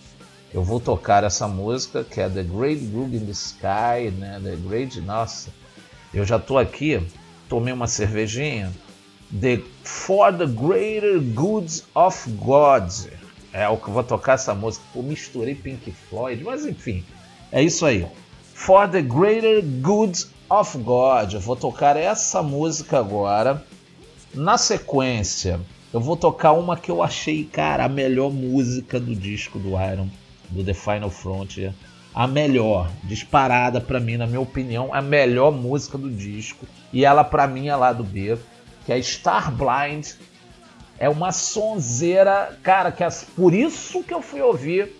Eu 0.53 0.63
vou 0.63 0.79
tocar 0.79 1.25
essa 1.25 1.49
música, 1.49 2.05
que 2.05 2.21
é 2.21 2.29
The 2.29 2.45
Great 2.45 2.87
Groove 2.87 3.17
in 3.17 3.27
the 3.27 3.33
Sky, 3.33 4.11
né? 4.17 4.41
The 4.43 4.55
Great, 4.57 5.01
nossa, 5.01 5.51
eu 6.13 6.25
já 6.25 6.39
tô 6.39 6.57
aqui 6.57 7.03
tomei 7.49 7.73
uma 7.73 7.87
cervejinha. 7.87 8.73
The 9.41 9.61
For 9.83 10.33
the 10.33 10.47
Greater 10.47 11.21
Goods 11.21 11.85
of 11.95 12.31
God. 12.33 12.91
É 13.53 13.69
o 13.69 13.77
que 13.77 13.89
eu 13.89 13.95
vou 13.95 14.03
tocar 14.03 14.35
essa 14.35 14.55
música. 14.55 14.85
Pô, 14.93 15.03
misturei 15.03 15.55
Pink 15.55 15.93
Floyd, 15.93 16.43
mas 16.43 16.67
enfim, 16.67 17.05
é 17.53 17.63
isso 17.63 17.87
aí. 17.87 18.07
For 18.55 18.89
the 18.89 19.03
Greater 19.03 19.63
Goods 19.83 20.31
of 20.49 20.79
God. 20.79 21.35
Eu 21.35 21.41
vou 21.41 21.55
tocar 21.57 21.97
essa 21.97 22.43
música 22.43 22.99
agora. 22.99 23.63
Na 24.33 24.57
sequência, 24.57 25.61
eu 25.93 26.01
vou 26.01 26.17
tocar 26.17 26.53
uma 26.53 26.77
que 26.77 26.91
eu 26.91 27.03
achei, 27.03 27.45
cara, 27.45 27.85
a 27.85 27.89
melhor 27.89 28.31
música 28.33 28.99
do 28.99 29.15
disco 29.15 29.59
do 29.59 29.71
Iron, 29.71 30.09
do 30.49 30.65
The 30.65 30.73
Final 30.75 31.11
Frontier 31.11 31.75
a 32.15 32.29
melhor, 32.29 32.91
disparada 33.03 33.81
para 33.81 33.99
mim, 33.99 34.17
na 34.17 34.27
minha 34.27 34.41
opinião, 34.41 34.95
a 34.95 35.03
melhor 35.03 35.51
música 35.51 35.99
do 35.99 36.09
disco. 36.09 36.65
E 36.93 37.05
ela 37.05 37.25
para 37.25 37.49
mim 37.49 37.67
é 37.67 37.75
lá 37.75 37.93
do 37.93 38.05
B, 38.05 38.39
que 38.87 38.93
é 38.93 39.03
Star 39.03 39.53
Blind. 39.53 40.13
É 40.97 41.09
uma 41.09 41.33
sonzeira, 41.33 42.57
cara, 42.63 42.93
que 42.93 43.03
é 43.03 43.09
por 43.35 43.53
isso 43.53 44.05
que 44.05 44.15
eu 44.15 44.23
fui 44.23 44.41
ouvir 44.41 44.95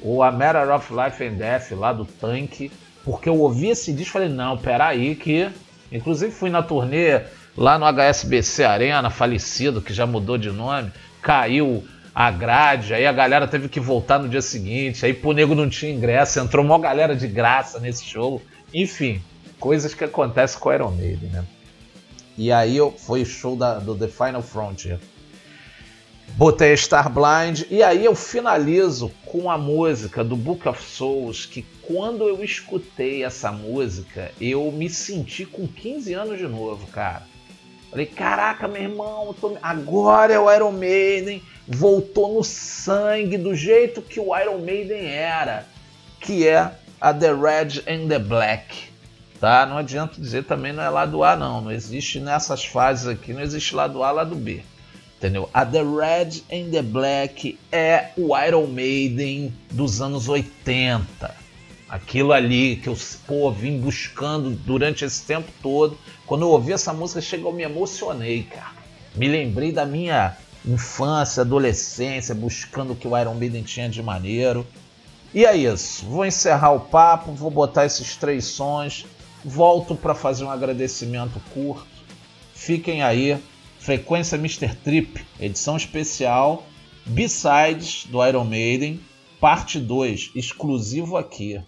o 0.00 0.22
A 0.22 0.30
Matter 0.30 0.70
of 0.74 0.92
Life 0.92 1.24
and 1.24 1.34
Death 1.34 1.72
lá 1.72 1.92
do 1.92 2.04
Tank, 2.04 2.70
porque 3.04 3.28
eu 3.28 3.38
ouvi 3.38 3.68
esse 3.68 3.92
disco 3.92 4.10
e 4.10 4.12
falei, 4.12 4.28
não, 4.28 4.56
peraí 4.56 5.14
que... 5.14 5.48
Inclusive 5.90 6.30
fui 6.30 6.50
na 6.50 6.62
turnê 6.62 7.22
lá 7.56 7.78
no 7.78 7.86
HSBC 7.86 8.64
Arena, 8.64 9.08
falecido, 9.10 9.80
que 9.80 9.92
já 9.92 10.06
mudou 10.06 10.36
de 10.36 10.50
nome, 10.50 10.92
caiu 11.22 11.82
a 12.14 12.30
grade, 12.30 12.94
aí 12.94 13.06
a 13.06 13.12
galera 13.12 13.46
teve 13.48 13.68
que 13.68 13.80
voltar 13.80 14.18
no 14.18 14.28
dia 14.28 14.42
seguinte, 14.42 15.06
aí 15.06 15.14
pro 15.14 15.32
nego 15.32 15.54
não 15.54 15.68
tinha 15.68 15.92
ingresso, 15.92 16.40
entrou 16.40 16.64
uma 16.64 16.78
galera 16.78 17.16
de 17.16 17.26
graça 17.26 17.80
nesse 17.80 18.04
show. 18.04 18.42
Enfim, 18.74 19.22
coisas 19.58 19.94
que 19.94 20.04
acontecem 20.04 20.58
com 20.60 20.68
o 20.68 20.72
Iron 20.72 20.90
Maiden, 20.90 21.30
né? 21.30 21.44
E 22.36 22.52
aí 22.52 22.78
foi 22.98 23.22
o 23.22 23.26
show 23.26 23.56
da, 23.56 23.78
do 23.78 23.96
The 23.96 24.08
Final 24.08 24.42
Frontier. 24.42 24.98
Botei 26.36 26.76
Star 26.76 27.10
Blind 27.10 27.62
e 27.70 27.82
aí 27.82 28.04
eu 28.04 28.14
finalizo 28.14 29.10
com 29.26 29.50
a 29.50 29.58
música 29.58 30.22
do 30.22 30.36
Book 30.36 30.68
of 30.68 30.82
Souls, 30.82 31.46
que 31.46 31.66
quando 31.82 32.28
eu 32.28 32.44
escutei 32.44 33.24
essa 33.24 33.50
música, 33.50 34.30
eu 34.40 34.70
me 34.70 34.88
senti 34.88 35.44
com 35.44 35.66
15 35.66 36.14
anos 36.14 36.38
de 36.38 36.46
novo, 36.46 36.86
cara. 36.88 37.26
Falei, 37.90 38.06
caraca, 38.06 38.68
meu 38.68 38.82
irmão, 38.82 39.34
tô... 39.40 39.56
agora 39.62 40.32
é 40.34 40.38
o 40.38 40.52
Iron 40.52 40.72
Maiden 40.72 41.42
voltou 41.68 42.34
no 42.34 42.42
sangue 42.42 43.36
do 43.36 43.54
jeito 43.54 44.00
que 44.00 44.18
o 44.18 44.36
Iron 44.36 44.58
Maiden 44.58 45.06
era, 45.06 45.66
que 46.20 46.48
é 46.48 46.72
a 47.00 47.12
The 47.12 47.32
Red 47.32 47.82
and 47.86 48.08
the 48.08 48.18
Black. 48.18 48.88
Tá? 49.38 49.66
Não 49.66 49.76
adianta 49.76 50.20
dizer 50.20 50.44
também 50.44 50.72
não 50.72 50.82
é 50.82 50.88
lado 50.88 51.22
A 51.22 51.36
não, 51.36 51.60
não 51.60 51.70
existe 51.70 52.18
nessas 52.18 52.64
fases 52.64 53.06
aqui, 53.06 53.32
não 53.32 53.40
existe 53.40 53.74
lado 53.74 54.02
A, 54.02 54.10
lado 54.10 54.34
B. 54.34 54.62
Entendeu? 55.18 55.50
A 55.52 55.66
The 55.66 55.82
Red 55.82 56.42
and 56.52 56.70
the 56.70 56.80
Black 56.80 57.58
é 57.72 58.10
o 58.16 58.38
Iron 58.38 58.68
Maiden 58.68 59.52
dos 59.68 60.00
anos 60.00 60.28
80. 60.28 61.34
Aquilo 61.88 62.32
ali 62.32 62.76
que 62.76 62.88
eu 62.88 62.96
pô, 63.26 63.50
vim 63.50 63.80
buscando 63.80 64.50
durante 64.50 65.04
esse 65.04 65.24
tempo 65.24 65.50
todo. 65.60 65.98
Quando 66.24 66.42
eu 66.42 66.50
ouvi 66.50 66.72
essa 66.72 66.92
música, 66.92 67.20
chegou, 67.20 67.50
eu 67.50 67.56
me 67.56 67.64
emocionei, 67.64 68.44
cara. 68.44 68.70
Me 69.16 69.26
lembrei 69.26 69.72
da 69.72 69.84
minha 69.84 70.36
infância, 70.64 71.40
adolescência, 71.40 72.32
buscando 72.32 72.92
o 72.92 72.96
que 72.96 73.08
o 73.08 73.18
Iron 73.18 73.34
Maiden 73.34 73.64
tinha 73.64 73.88
de 73.88 74.00
maneiro. 74.00 74.64
E 75.34 75.44
é 75.44 75.56
isso. 75.56 76.06
Vou 76.06 76.24
encerrar 76.24 76.70
o 76.70 76.80
papo, 76.80 77.32
vou 77.32 77.50
botar 77.50 77.86
esses 77.86 78.14
três 78.14 78.44
sons, 78.44 79.04
volto 79.44 79.96
para 79.96 80.14
fazer 80.14 80.44
um 80.44 80.50
agradecimento 80.50 81.40
curto. 81.52 81.88
Fiquem 82.54 83.02
aí. 83.02 83.36
Frequência 83.78 84.36
Mr. 84.36 84.74
Trip, 84.74 85.24
edição 85.40 85.76
especial, 85.76 86.66
B-Sides 87.06 88.04
do 88.06 88.24
Iron 88.26 88.44
Maiden, 88.44 89.00
parte 89.40 89.78
2, 89.78 90.32
exclusivo 90.34 91.16
aqui. 91.16 91.60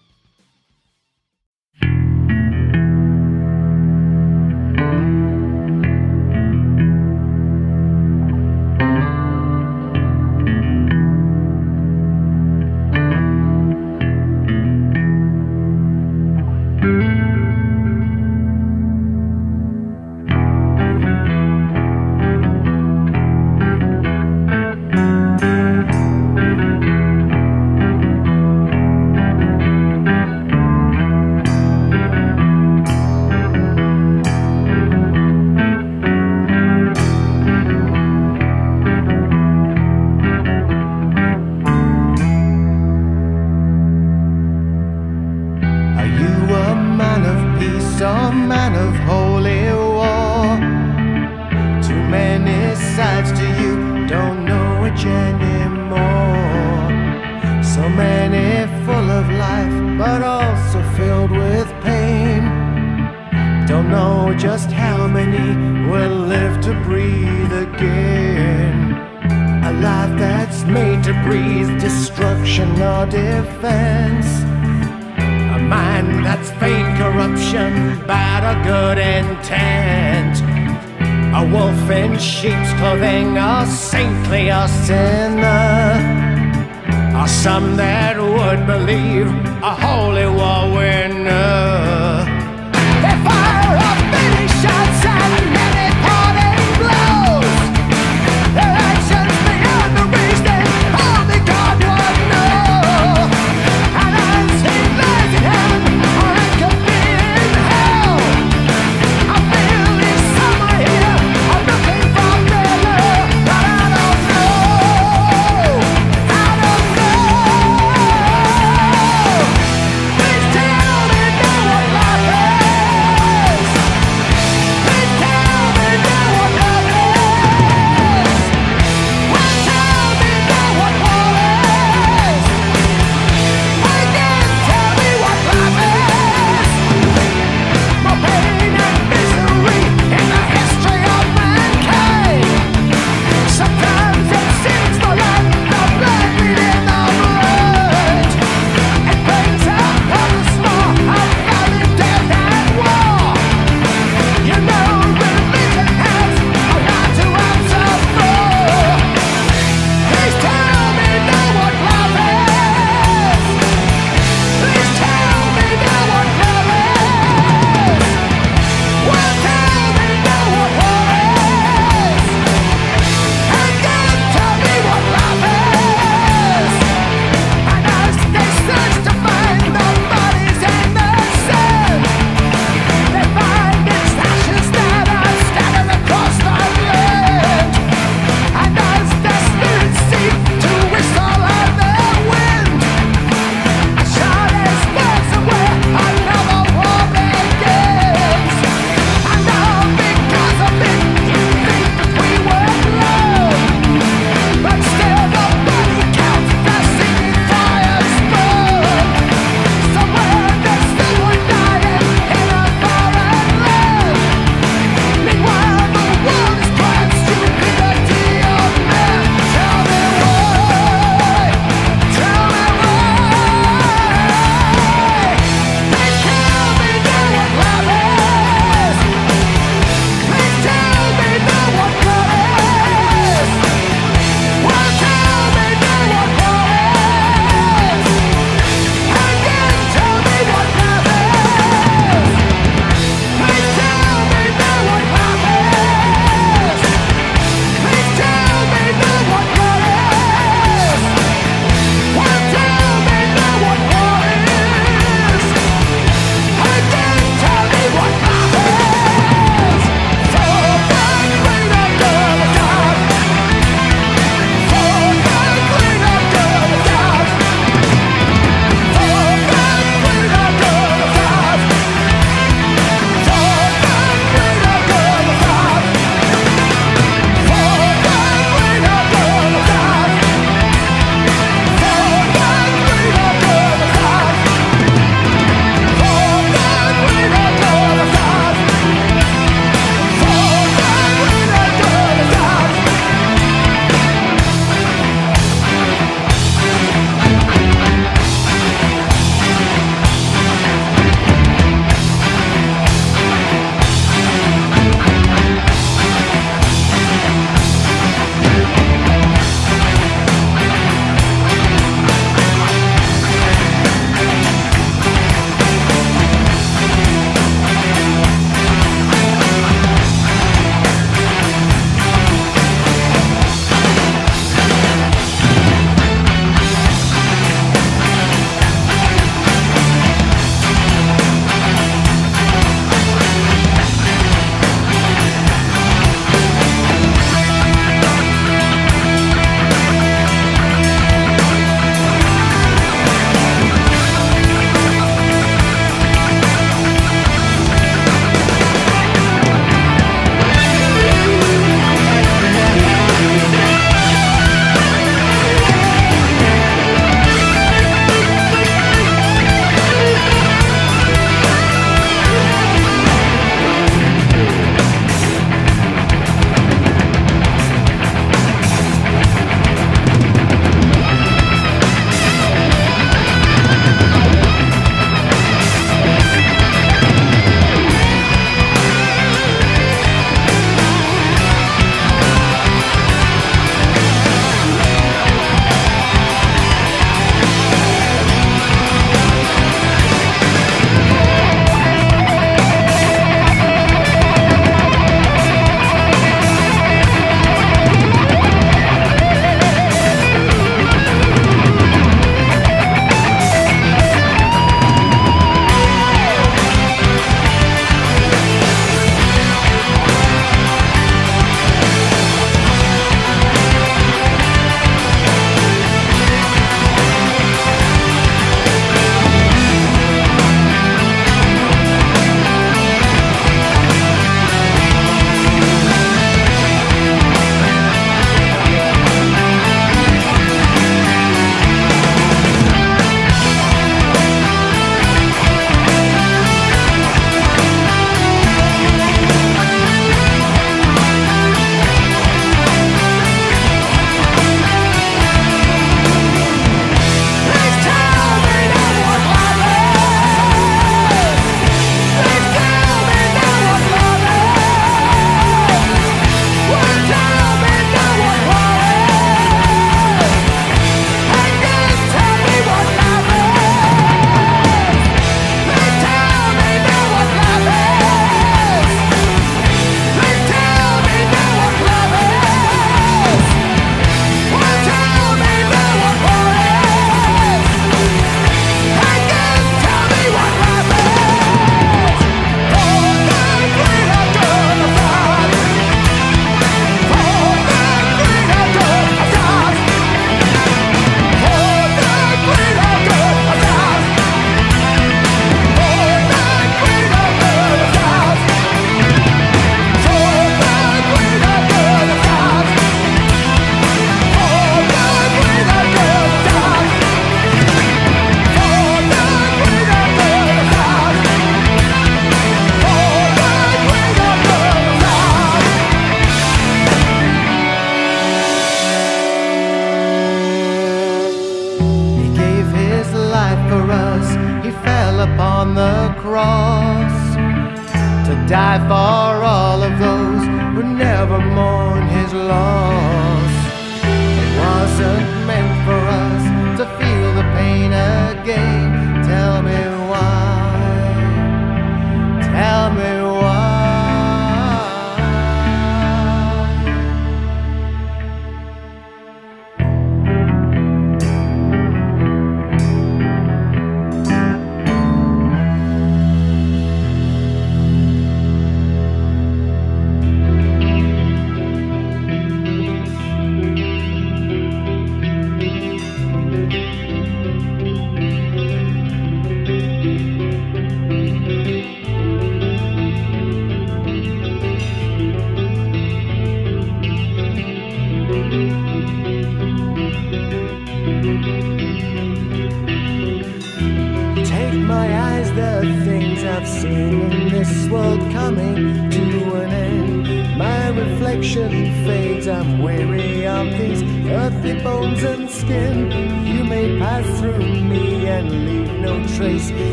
life. 528.79 529.10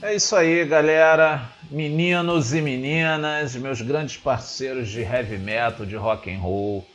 É 0.00 0.14
isso 0.14 0.36
aí, 0.36 0.64
galera. 0.64 1.50
Meninos 1.68 2.54
e 2.54 2.62
meninas, 2.62 3.56
meus 3.56 3.80
grandes 3.80 4.16
parceiros 4.16 4.88
de 4.88 5.00
heavy 5.00 5.36
metal, 5.36 5.84
de 5.84 5.96
rock 5.96 6.32
and 6.32 6.38
roll. 6.38 6.86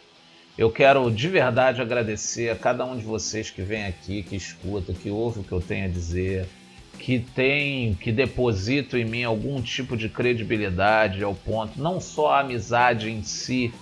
Eu 0.57 0.71
quero 0.71 1.11
de 1.11 1.27
verdade 1.27 1.81
agradecer 1.81 2.49
a 2.49 2.55
cada 2.55 2.85
um 2.85 2.95
de 2.95 3.03
vocês 3.03 3.49
que 3.49 3.61
vem 3.61 3.85
aqui, 3.85 4.23
que 4.23 4.37
escuta, 4.37 4.93
que 4.93 5.09
ouve 5.09 5.41
o 5.41 5.43
que 5.43 5.51
eu 5.51 5.59
tenho 5.59 5.85
a 5.85 5.89
dizer, 5.89 6.47
que 6.97 7.19
tem, 7.19 7.93
que 7.95 8.09
deposita 8.09 8.97
em 8.97 9.03
mim 9.03 9.25
algum 9.25 9.61
tipo 9.61 9.97
de 9.97 10.07
credibilidade 10.07 11.25
ao 11.25 11.35
ponto, 11.35 11.81
não 11.81 11.99
só 11.99 12.31
a 12.31 12.39
amizade 12.39 13.11
em 13.11 13.21
si, 13.21 13.73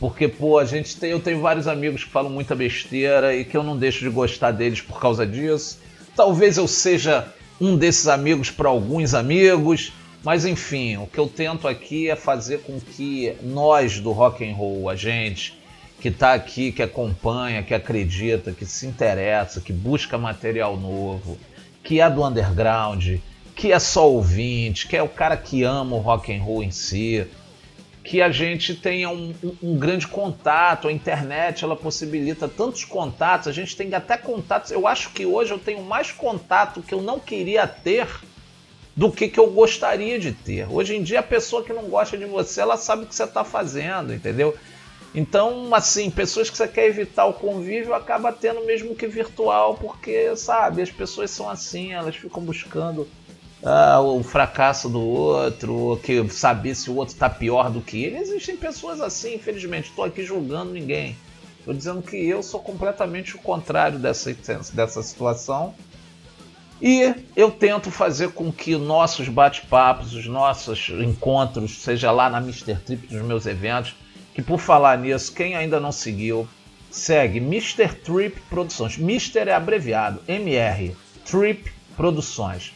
porque 0.00 0.26
pô, 0.26 0.58
a 0.58 0.64
gente 0.64 0.96
tem, 0.96 1.12
eu 1.12 1.20
tenho 1.20 1.40
vários 1.40 1.68
amigos 1.68 2.02
que 2.02 2.10
falam 2.10 2.32
muita 2.32 2.56
besteira 2.56 3.32
e 3.32 3.44
que 3.44 3.56
eu 3.56 3.62
não 3.62 3.76
deixo 3.76 4.00
de 4.00 4.10
gostar 4.10 4.50
deles 4.50 4.80
por 4.80 4.98
causa 4.98 5.24
disso. 5.24 5.80
Talvez 6.16 6.56
eu 6.56 6.66
seja 6.66 7.32
um 7.60 7.76
desses 7.76 8.06
amigos 8.06 8.50
para 8.50 8.68
alguns 8.68 9.14
amigos, 9.14 9.92
mas 10.22 10.44
enfim, 10.44 10.96
o 10.96 11.06
que 11.06 11.18
eu 11.18 11.28
tento 11.28 11.68
aqui 11.68 12.10
é 12.10 12.16
fazer 12.16 12.62
com 12.62 12.80
que 12.80 13.34
nós 13.42 14.00
do 14.00 14.12
rock 14.12 14.48
and 14.48 14.54
roll, 14.54 14.88
a 14.88 14.96
gente 14.96 15.58
que 16.00 16.08
está 16.08 16.34
aqui, 16.34 16.72
que 16.72 16.82
acompanha, 16.82 17.62
que 17.62 17.72
acredita, 17.72 18.52
que 18.52 18.66
se 18.66 18.86
interessa, 18.86 19.60
que 19.60 19.72
busca 19.72 20.18
material 20.18 20.76
novo, 20.76 21.38
que 21.82 22.00
é 22.00 22.10
do 22.10 22.24
underground, 22.24 23.16
que 23.54 23.72
é 23.72 23.78
só 23.78 24.10
ouvinte, 24.10 24.86
que 24.86 24.96
é 24.96 25.02
o 25.02 25.08
cara 25.08 25.36
que 25.36 25.62
ama 25.62 25.96
o 25.96 26.00
rock 26.00 26.34
and 26.34 26.42
roll 26.42 26.62
em 26.62 26.70
si, 26.70 27.26
que 28.06 28.22
a 28.22 28.30
gente 28.30 28.72
tenha 28.72 29.10
um, 29.10 29.34
um, 29.60 29.76
grande 29.76 30.06
contato. 30.06 30.86
A 30.86 30.92
internet 30.92 31.64
ela 31.64 31.74
possibilita 31.74 32.46
tantos 32.46 32.84
contatos. 32.84 33.48
A 33.48 33.52
gente 33.52 33.76
tem 33.76 33.92
até 33.92 34.16
contatos. 34.16 34.70
Eu 34.70 34.86
acho 34.86 35.10
que 35.10 35.26
hoje 35.26 35.50
eu 35.50 35.58
tenho 35.58 35.82
mais 35.82 36.12
contato 36.12 36.82
que 36.82 36.94
eu 36.94 37.02
não 37.02 37.18
queria 37.18 37.66
ter 37.66 38.06
do 38.94 39.10
que 39.10 39.28
que 39.28 39.40
eu 39.40 39.50
gostaria 39.50 40.20
de 40.20 40.30
ter. 40.30 40.70
Hoje 40.70 40.94
em 40.94 41.02
dia 41.02 41.18
a 41.18 41.22
pessoa 41.22 41.64
que 41.64 41.72
não 41.72 41.90
gosta 41.90 42.16
de 42.16 42.24
você, 42.24 42.60
ela 42.60 42.76
sabe 42.76 43.02
o 43.02 43.06
que 43.06 43.14
você 43.14 43.24
está 43.24 43.42
fazendo, 43.44 44.14
entendeu? 44.14 44.56
Então, 45.12 45.74
assim, 45.74 46.08
pessoas 46.08 46.48
que 46.48 46.56
você 46.56 46.68
quer 46.68 46.86
evitar 46.86 47.26
o 47.26 47.34
convívio 47.34 47.92
acaba 47.92 48.32
tendo 48.32 48.64
mesmo 48.64 48.94
que 48.94 49.06
virtual, 49.06 49.74
porque, 49.74 50.36
sabe, 50.36 50.80
as 50.80 50.90
pessoas 50.90 51.30
são 51.30 51.48
assim, 51.48 51.92
elas 51.92 52.14
ficam 52.14 52.42
buscando 52.42 53.08
ah, 53.64 54.00
o 54.00 54.22
fracasso 54.22 54.88
do 54.88 55.00
outro, 55.00 55.98
que 56.02 56.28
saber 56.28 56.74
se 56.74 56.90
o 56.90 56.96
outro 56.96 57.14
está 57.14 57.28
pior 57.28 57.70
do 57.70 57.80
que 57.80 58.04
ele. 58.04 58.18
Existem 58.18 58.56
pessoas 58.56 59.00
assim, 59.00 59.34
infelizmente. 59.34 59.88
Estou 59.88 60.04
aqui 60.04 60.22
julgando 60.22 60.72
ninguém. 60.72 61.16
Estou 61.58 61.74
dizendo 61.74 62.02
que 62.02 62.16
eu 62.16 62.42
sou 62.42 62.60
completamente 62.60 63.34
o 63.34 63.38
contrário 63.38 63.98
dessa, 63.98 64.32
dessa 64.72 65.02
situação. 65.02 65.74
E 66.80 67.14
eu 67.34 67.50
tento 67.50 67.90
fazer 67.90 68.32
com 68.32 68.52
que 68.52 68.76
nossos 68.76 69.28
bate-papos, 69.28 70.12
os 70.12 70.26
nossos 70.26 70.90
encontros, 70.90 71.78
seja 71.78 72.10
lá 72.10 72.28
na 72.28 72.38
Mr. 72.38 72.76
Trip 72.76 73.06
dos 73.06 73.22
meus 73.22 73.46
eventos, 73.46 73.96
que 74.34 74.42
por 74.42 74.60
falar 74.60 74.98
nisso, 74.98 75.32
quem 75.32 75.56
ainda 75.56 75.80
não 75.80 75.90
seguiu, 75.90 76.46
segue 76.90 77.38
Mr. 77.38 77.88
Trip 77.88 78.38
Produções. 78.50 78.98
Mr. 78.98 79.48
é 79.48 79.54
abreviado, 79.54 80.20
MR, 80.28 80.94
Trip 81.24 81.72
Produções 81.96 82.75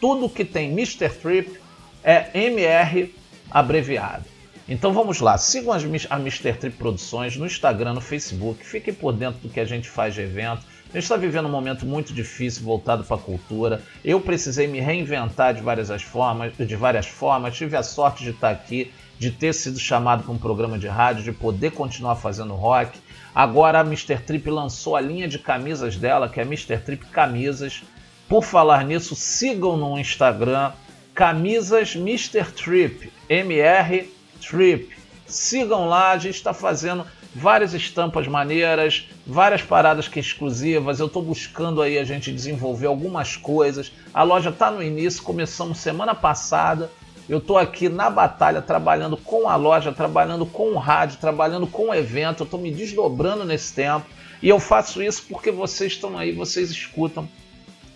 tudo 0.00 0.28
que 0.28 0.44
tem 0.44 0.72
Mr. 0.72 1.08
Trip 1.10 1.60
é 2.02 2.30
MR 2.32 3.14
abreviado. 3.50 4.24
Então 4.68 4.92
vamos 4.92 5.20
lá, 5.20 5.36
sigam 5.36 5.72
as, 5.72 5.82
a 6.08 6.16
Mr. 6.16 6.52
Trip 6.54 6.76
Produções 6.76 7.36
no 7.36 7.44
Instagram, 7.44 7.94
no 7.94 8.00
Facebook, 8.00 8.64
fiquem 8.64 8.94
por 8.94 9.12
dentro 9.12 9.40
do 9.40 9.48
que 9.48 9.58
a 9.58 9.64
gente 9.64 9.88
faz 9.88 10.14
de 10.14 10.20
evento. 10.20 10.62
A 10.90 10.94
gente 10.94 11.02
está 11.02 11.16
vivendo 11.16 11.46
um 11.46 11.50
momento 11.50 11.84
muito 11.84 12.12
difícil 12.12 12.64
voltado 12.64 13.04
para 13.04 13.16
a 13.16 13.20
cultura. 13.20 13.82
Eu 14.04 14.20
precisei 14.20 14.66
me 14.66 14.80
reinventar 14.80 15.54
de 15.54 15.60
várias 15.60 16.02
formas, 16.02 16.52
de 16.56 16.76
várias 16.76 17.06
formas. 17.06 17.56
Tive 17.56 17.76
a 17.76 17.82
sorte 17.82 18.24
de 18.24 18.30
estar 18.30 18.50
aqui, 18.50 18.92
de 19.18 19.30
ter 19.30 19.52
sido 19.52 19.78
chamado 19.78 20.24
para 20.24 20.32
um 20.32 20.38
programa 20.38 20.78
de 20.78 20.88
rádio, 20.88 21.22
de 21.22 21.32
poder 21.32 21.72
continuar 21.72 22.16
fazendo 22.16 22.54
rock. 22.54 22.98
Agora 23.32 23.80
a 23.80 23.82
Mr. 23.82 24.18
Trip 24.18 24.50
lançou 24.50 24.96
a 24.96 25.00
linha 25.00 25.28
de 25.28 25.38
camisas 25.38 25.96
dela, 25.96 26.28
que 26.28 26.40
é 26.40 26.42
Mr. 26.42 26.78
Trip 26.78 27.06
Camisas. 27.06 27.82
Por 28.30 28.44
falar 28.44 28.84
nisso, 28.84 29.16
sigam 29.16 29.76
no 29.76 29.98
Instagram 29.98 30.70
Camisas 31.12 31.96
Mr. 31.96 32.44
Trip, 32.52 33.12
MR 33.28 34.08
Trip. 34.40 34.88
Sigam 35.26 35.88
lá, 35.88 36.12
a 36.12 36.18
gente 36.18 36.36
está 36.36 36.54
fazendo 36.54 37.04
várias 37.34 37.74
estampas 37.74 38.28
maneiras, 38.28 39.08
várias 39.26 39.62
paradas 39.62 40.06
que 40.06 40.20
exclusivas. 40.20 41.00
Eu 41.00 41.06
estou 41.06 41.24
buscando 41.24 41.82
aí 41.82 41.98
a 41.98 42.04
gente 42.04 42.30
desenvolver 42.30 42.86
algumas 42.86 43.36
coisas. 43.36 43.90
A 44.14 44.22
loja 44.22 44.50
está 44.50 44.70
no 44.70 44.80
início, 44.80 45.24
começamos 45.24 45.78
semana 45.78 46.14
passada. 46.14 46.88
Eu 47.28 47.38
estou 47.38 47.58
aqui 47.58 47.88
na 47.88 48.08
batalha, 48.08 48.62
trabalhando 48.62 49.16
com 49.16 49.48
a 49.48 49.56
loja, 49.56 49.90
trabalhando 49.90 50.46
com 50.46 50.70
o 50.70 50.78
rádio, 50.78 51.18
trabalhando 51.18 51.66
com 51.66 51.88
o 51.88 51.94
evento. 51.94 52.42
Eu 52.42 52.44
estou 52.44 52.60
me 52.60 52.70
desdobrando 52.70 53.44
nesse 53.44 53.74
tempo. 53.74 54.06
E 54.40 54.48
eu 54.48 54.60
faço 54.60 55.02
isso 55.02 55.24
porque 55.28 55.50
vocês 55.50 55.94
estão 55.94 56.16
aí, 56.16 56.30
vocês 56.30 56.70
escutam 56.70 57.28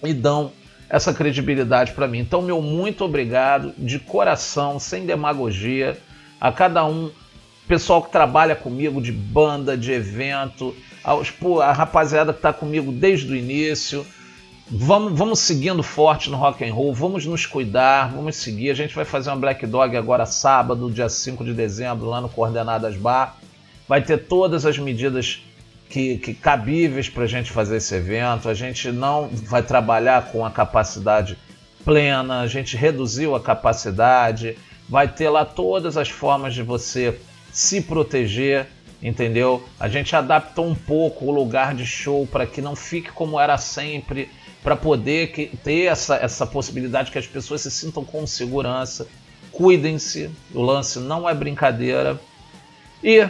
e 0.06 0.14
dão 0.14 0.52
essa 0.88 1.12
credibilidade 1.12 1.92
para 1.92 2.06
mim. 2.06 2.20
Então, 2.20 2.42
meu 2.42 2.60
muito 2.60 3.04
obrigado 3.04 3.72
de 3.78 3.98
coração, 3.98 4.78
sem 4.78 5.06
demagogia, 5.06 5.98
a 6.40 6.52
cada 6.52 6.84
um, 6.84 7.10
pessoal 7.66 8.02
que 8.02 8.12
trabalha 8.12 8.54
comigo 8.54 9.00
de 9.00 9.10
banda, 9.10 9.76
de 9.76 9.92
evento, 9.92 10.74
aos, 11.02 11.30
pô, 11.30 11.60
a 11.60 11.72
rapaziada 11.72 12.32
que 12.32 12.38
está 12.38 12.52
comigo 12.52 12.92
desde 12.92 13.32
o 13.32 13.36
início. 13.36 14.06
Vamos, 14.70 15.18
vamos 15.18 15.40
seguindo 15.40 15.82
forte 15.82 16.30
no 16.30 16.38
rock 16.38 16.64
and 16.64 16.72
roll, 16.72 16.94
vamos 16.94 17.26
nos 17.26 17.44
cuidar, 17.44 18.10
vamos 18.14 18.36
seguir. 18.36 18.70
A 18.70 18.74
gente 18.74 18.94
vai 18.94 19.04
fazer 19.04 19.30
uma 19.30 19.36
Black 19.36 19.66
Dog 19.66 19.94
agora 19.96 20.24
sábado, 20.24 20.90
dia 20.90 21.08
5 21.08 21.44
de 21.44 21.52
dezembro, 21.52 22.06
lá 22.06 22.20
no 22.20 22.28
Coordenadas 22.28 22.96
Bar. 22.96 23.36
Vai 23.86 24.00
ter 24.00 24.16
todas 24.26 24.64
as 24.64 24.78
medidas 24.78 25.43
que, 25.94 26.18
que 26.18 26.34
cabíveis 26.34 27.08
para 27.08 27.22
a 27.22 27.28
gente 27.28 27.52
fazer 27.52 27.76
esse 27.76 27.94
evento. 27.94 28.48
A 28.48 28.54
gente 28.54 28.90
não 28.90 29.28
vai 29.28 29.62
trabalhar 29.62 30.32
com 30.32 30.44
a 30.44 30.50
capacidade 30.50 31.38
plena, 31.84 32.40
a 32.40 32.48
gente 32.48 32.76
reduziu 32.76 33.36
a 33.36 33.40
capacidade, 33.40 34.58
vai 34.88 35.06
ter 35.06 35.28
lá 35.28 35.44
todas 35.44 35.96
as 35.96 36.08
formas 36.08 36.52
de 36.52 36.64
você 36.64 37.16
se 37.52 37.80
proteger, 37.80 38.66
entendeu? 39.00 39.62
A 39.78 39.88
gente 39.88 40.16
adaptou 40.16 40.66
um 40.66 40.74
pouco 40.74 41.26
o 41.26 41.30
lugar 41.30 41.76
de 41.76 41.86
show 41.86 42.26
para 42.26 42.44
que 42.44 42.60
não 42.60 42.74
fique 42.74 43.12
como 43.12 43.38
era 43.38 43.56
sempre, 43.56 44.28
para 44.64 44.74
poder 44.74 45.28
que, 45.28 45.56
ter 45.62 45.84
essa, 45.84 46.16
essa 46.16 46.44
possibilidade 46.44 47.12
que 47.12 47.18
as 47.18 47.26
pessoas 47.28 47.60
se 47.60 47.70
sintam 47.70 48.04
com 48.04 48.26
segurança. 48.26 49.06
Cuidem-se, 49.52 50.28
o 50.52 50.60
lance 50.60 50.98
não 50.98 51.28
é 51.28 51.32
brincadeira. 51.32 52.18
E 53.00 53.28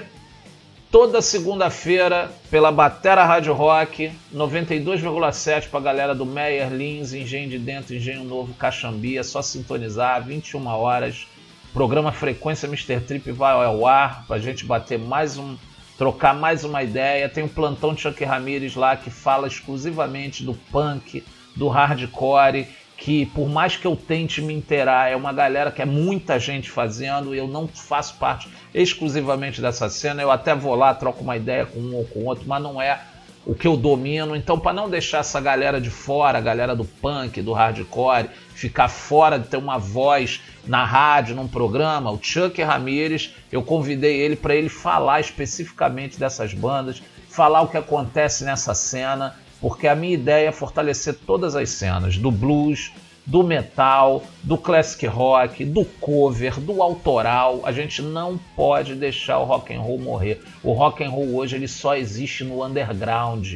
toda 0.95 1.21
segunda-feira 1.21 2.31
pela 2.49 2.71
Batera 2.71 3.25
Rádio 3.25 3.53
Rock, 3.53 4.13
92,7 4.33 5.69
para 5.69 5.81
a 5.81 5.83
galera 5.83 6.15
do 6.15 6.25
Meyer, 6.25 6.73
Lins, 6.73 7.13
Engenho 7.13 7.51
de 7.51 7.59
Dentro, 7.59 7.97
Engenho 7.97 8.23
Novo, 8.23 8.55
Caxambi, 8.55 9.19
é 9.19 9.25
só 9.25 9.43
sintonizar, 9.43 10.25
21 10.25 10.65
horas. 10.69 11.27
Programa 11.73 12.13
Frequência 12.13 12.69
Mr. 12.69 13.01
Trip 13.01 13.33
vai 13.33 13.55
ao 13.55 13.85
ar 13.85 14.25
para 14.29 14.37
a 14.37 14.39
gente 14.39 14.65
bater 14.65 14.97
mais 14.97 15.37
um, 15.37 15.57
trocar 15.99 16.33
mais 16.33 16.63
uma 16.63 16.81
ideia. 16.81 17.29
Tem 17.29 17.43
um 17.43 17.49
plantão 17.49 17.93
de 17.93 18.01
Chuck 18.01 18.25
Ramirez 18.25 18.77
lá 18.77 18.97
que 18.97 19.11
fala 19.11 19.49
exclusivamente 19.49 20.45
do 20.45 20.55
punk, 20.55 21.25
do 21.57 21.67
hardcore 21.67 22.69
que 22.97 23.27
por 23.27 23.49
mais 23.49 23.77
que 23.77 23.87
eu 23.87 23.97
tente 23.97 24.41
me 24.41 24.55
inteirar, 24.55 25.11
é 25.11 25.17
uma 25.17 25.33
galera 25.33 25.71
que 25.71 25.83
é 25.83 25.85
muita 25.85 26.39
gente 26.39 26.71
fazendo, 26.71 27.35
eu 27.35 27.47
não 27.47 27.67
faço 27.67 28.17
parte 28.17 28.49
exclusivamente 28.73 29.61
dessa 29.61 29.89
cena, 29.89 30.23
eu 30.23 30.31
até 30.31 30.55
vou 30.55 30.75
lá, 30.75 30.95
troco 30.95 31.23
uma 31.23 31.37
ideia 31.37 31.67
com 31.67 31.81
um 31.81 31.97
ou 31.97 32.05
com 32.05 32.25
outro, 32.25 32.45
mas 32.47 32.63
não 32.63 32.81
é 32.81 33.01
o 33.47 33.55
que 33.55 33.67
eu 33.67 33.77
domino. 33.77 34.35
Então, 34.35 34.59
para 34.59 34.73
não 34.73 34.89
deixar 34.89 35.19
essa 35.19 35.41
galera 35.41 35.81
de 35.81 35.91
fora, 35.91 36.39
a 36.39 36.41
galera 36.41 36.75
do 36.75 36.85
punk, 36.85 37.43
do 37.43 37.53
hardcore, 37.53 38.31
ficar 38.55 38.89
fora 38.89 39.39
de 39.39 39.49
ter 39.49 39.57
uma 39.57 39.79
voz 39.79 40.41
na 40.67 40.85
rádio, 40.85 41.37
num 41.37 41.49
programa, 41.49 42.11
o 42.11 42.19
Chuck 42.23 42.63
Ramirez, 42.63 43.35
eu 43.53 43.63
convidei 43.63 44.19
ele 44.19 44.37
para 44.37 44.55
ele 44.55 44.69
falar 44.69 45.21
especificamente 45.21 46.19
dessas 46.19 46.55
bandas, 46.55 47.03
falar 47.29 47.63
o 47.63 47.69
que 47.69 47.77
acontece 47.77 48.45
nessa 48.45 48.75
cena 48.75 49.35
porque 49.65 49.89
a 49.89 49.95
minha 49.95 50.13
ideia 50.13 50.49
é 50.49 50.53
fortalecer 50.53 51.15
todas 51.27 51.57
as 51.57 51.71
cenas 51.71 52.19
do 52.19 52.31
blues, 52.31 52.93
do 53.25 53.43
metal, 53.43 54.23
do 54.43 54.59
classic 54.59 55.07
rock, 55.07 55.65
do 55.65 55.87
cover, 55.87 56.61
do 56.61 56.83
autoral. 56.83 57.63
A 57.65 57.73
gente 57.73 58.03
não 58.03 58.39
pode 58.55 58.95
deixar 58.95 59.39
o 59.39 59.45
rock 59.45 59.73
and 59.73 59.81
roll 59.81 59.99
morrer. 59.99 60.43
O 60.63 60.75
rock 60.75 61.03
and 61.03 61.09
roll 61.09 61.35
hoje 61.35 61.57
ele 61.57 61.67
só 61.67 61.97
existe 61.97 62.45
no 62.45 62.63
underground. 62.63 63.55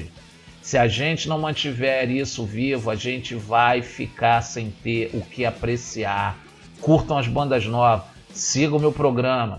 Se 0.62 0.78
a 0.78 0.88
gente 0.88 1.28
não 1.28 1.38
mantiver 1.38 2.10
isso 2.10 2.42
vivo, 2.42 2.90
a 2.90 2.96
gente 2.96 3.34
vai 3.34 3.82
ficar 3.82 4.40
sem 4.40 4.70
ter 4.70 5.10
o 5.12 5.20
que 5.20 5.44
apreciar. 5.44 6.38
Curtam 6.80 7.18
as 7.18 7.28
bandas 7.28 7.66
novas, 7.66 8.06
sigam 8.32 8.78
o 8.78 8.80
meu 8.80 8.92
programa. 8.92 9.58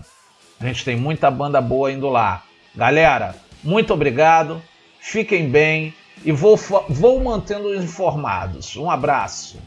A 0.58 0.66
gente 0.66 0.84
tem 0.84 0.96
muita 0.96 1.30
banda 1.30 1.60
boa 1.60 1.92
indo 1.92 2.08
lá. 2.08 2.42
Galera, 2.74 3.36
muito 3.62 3.94
obrigado. 3.94 4.60
Fiquem 4.98 5.48
bem 5.48 5.94
e 6.24 6.32
vou, 6.32 6.58
vou 6.88 7.22
mantendo 7.22 7.74
informados. 7.74 8.76
Um 8.76 8.90
abraço. 8.90 9.58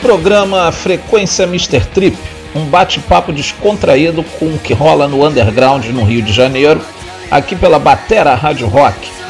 Programa 0.00 0.72
Frequência 0.72 1.46
Mister 1.46 1.86
Trip, 1.86 2.18
um 2.56 2.64
bate-papo 2.64 3.32
descontraído 3.32 4.24
com 4.24 4.46
o 4.46 4.58
que 4.58 4.72
rola 4.72 5.06
no 5.06 5.24
underground 5.24 5.86
no 5.86 6.02
Rio 6.02 6.22
de 6.22 6.32
Janeiro, 6.32 6.80
aqui 7.30 7.54
pela 7.54 7.78
Batera 7.78 8.34
Rádio 8.34 8.66
Rock 8.66 9.21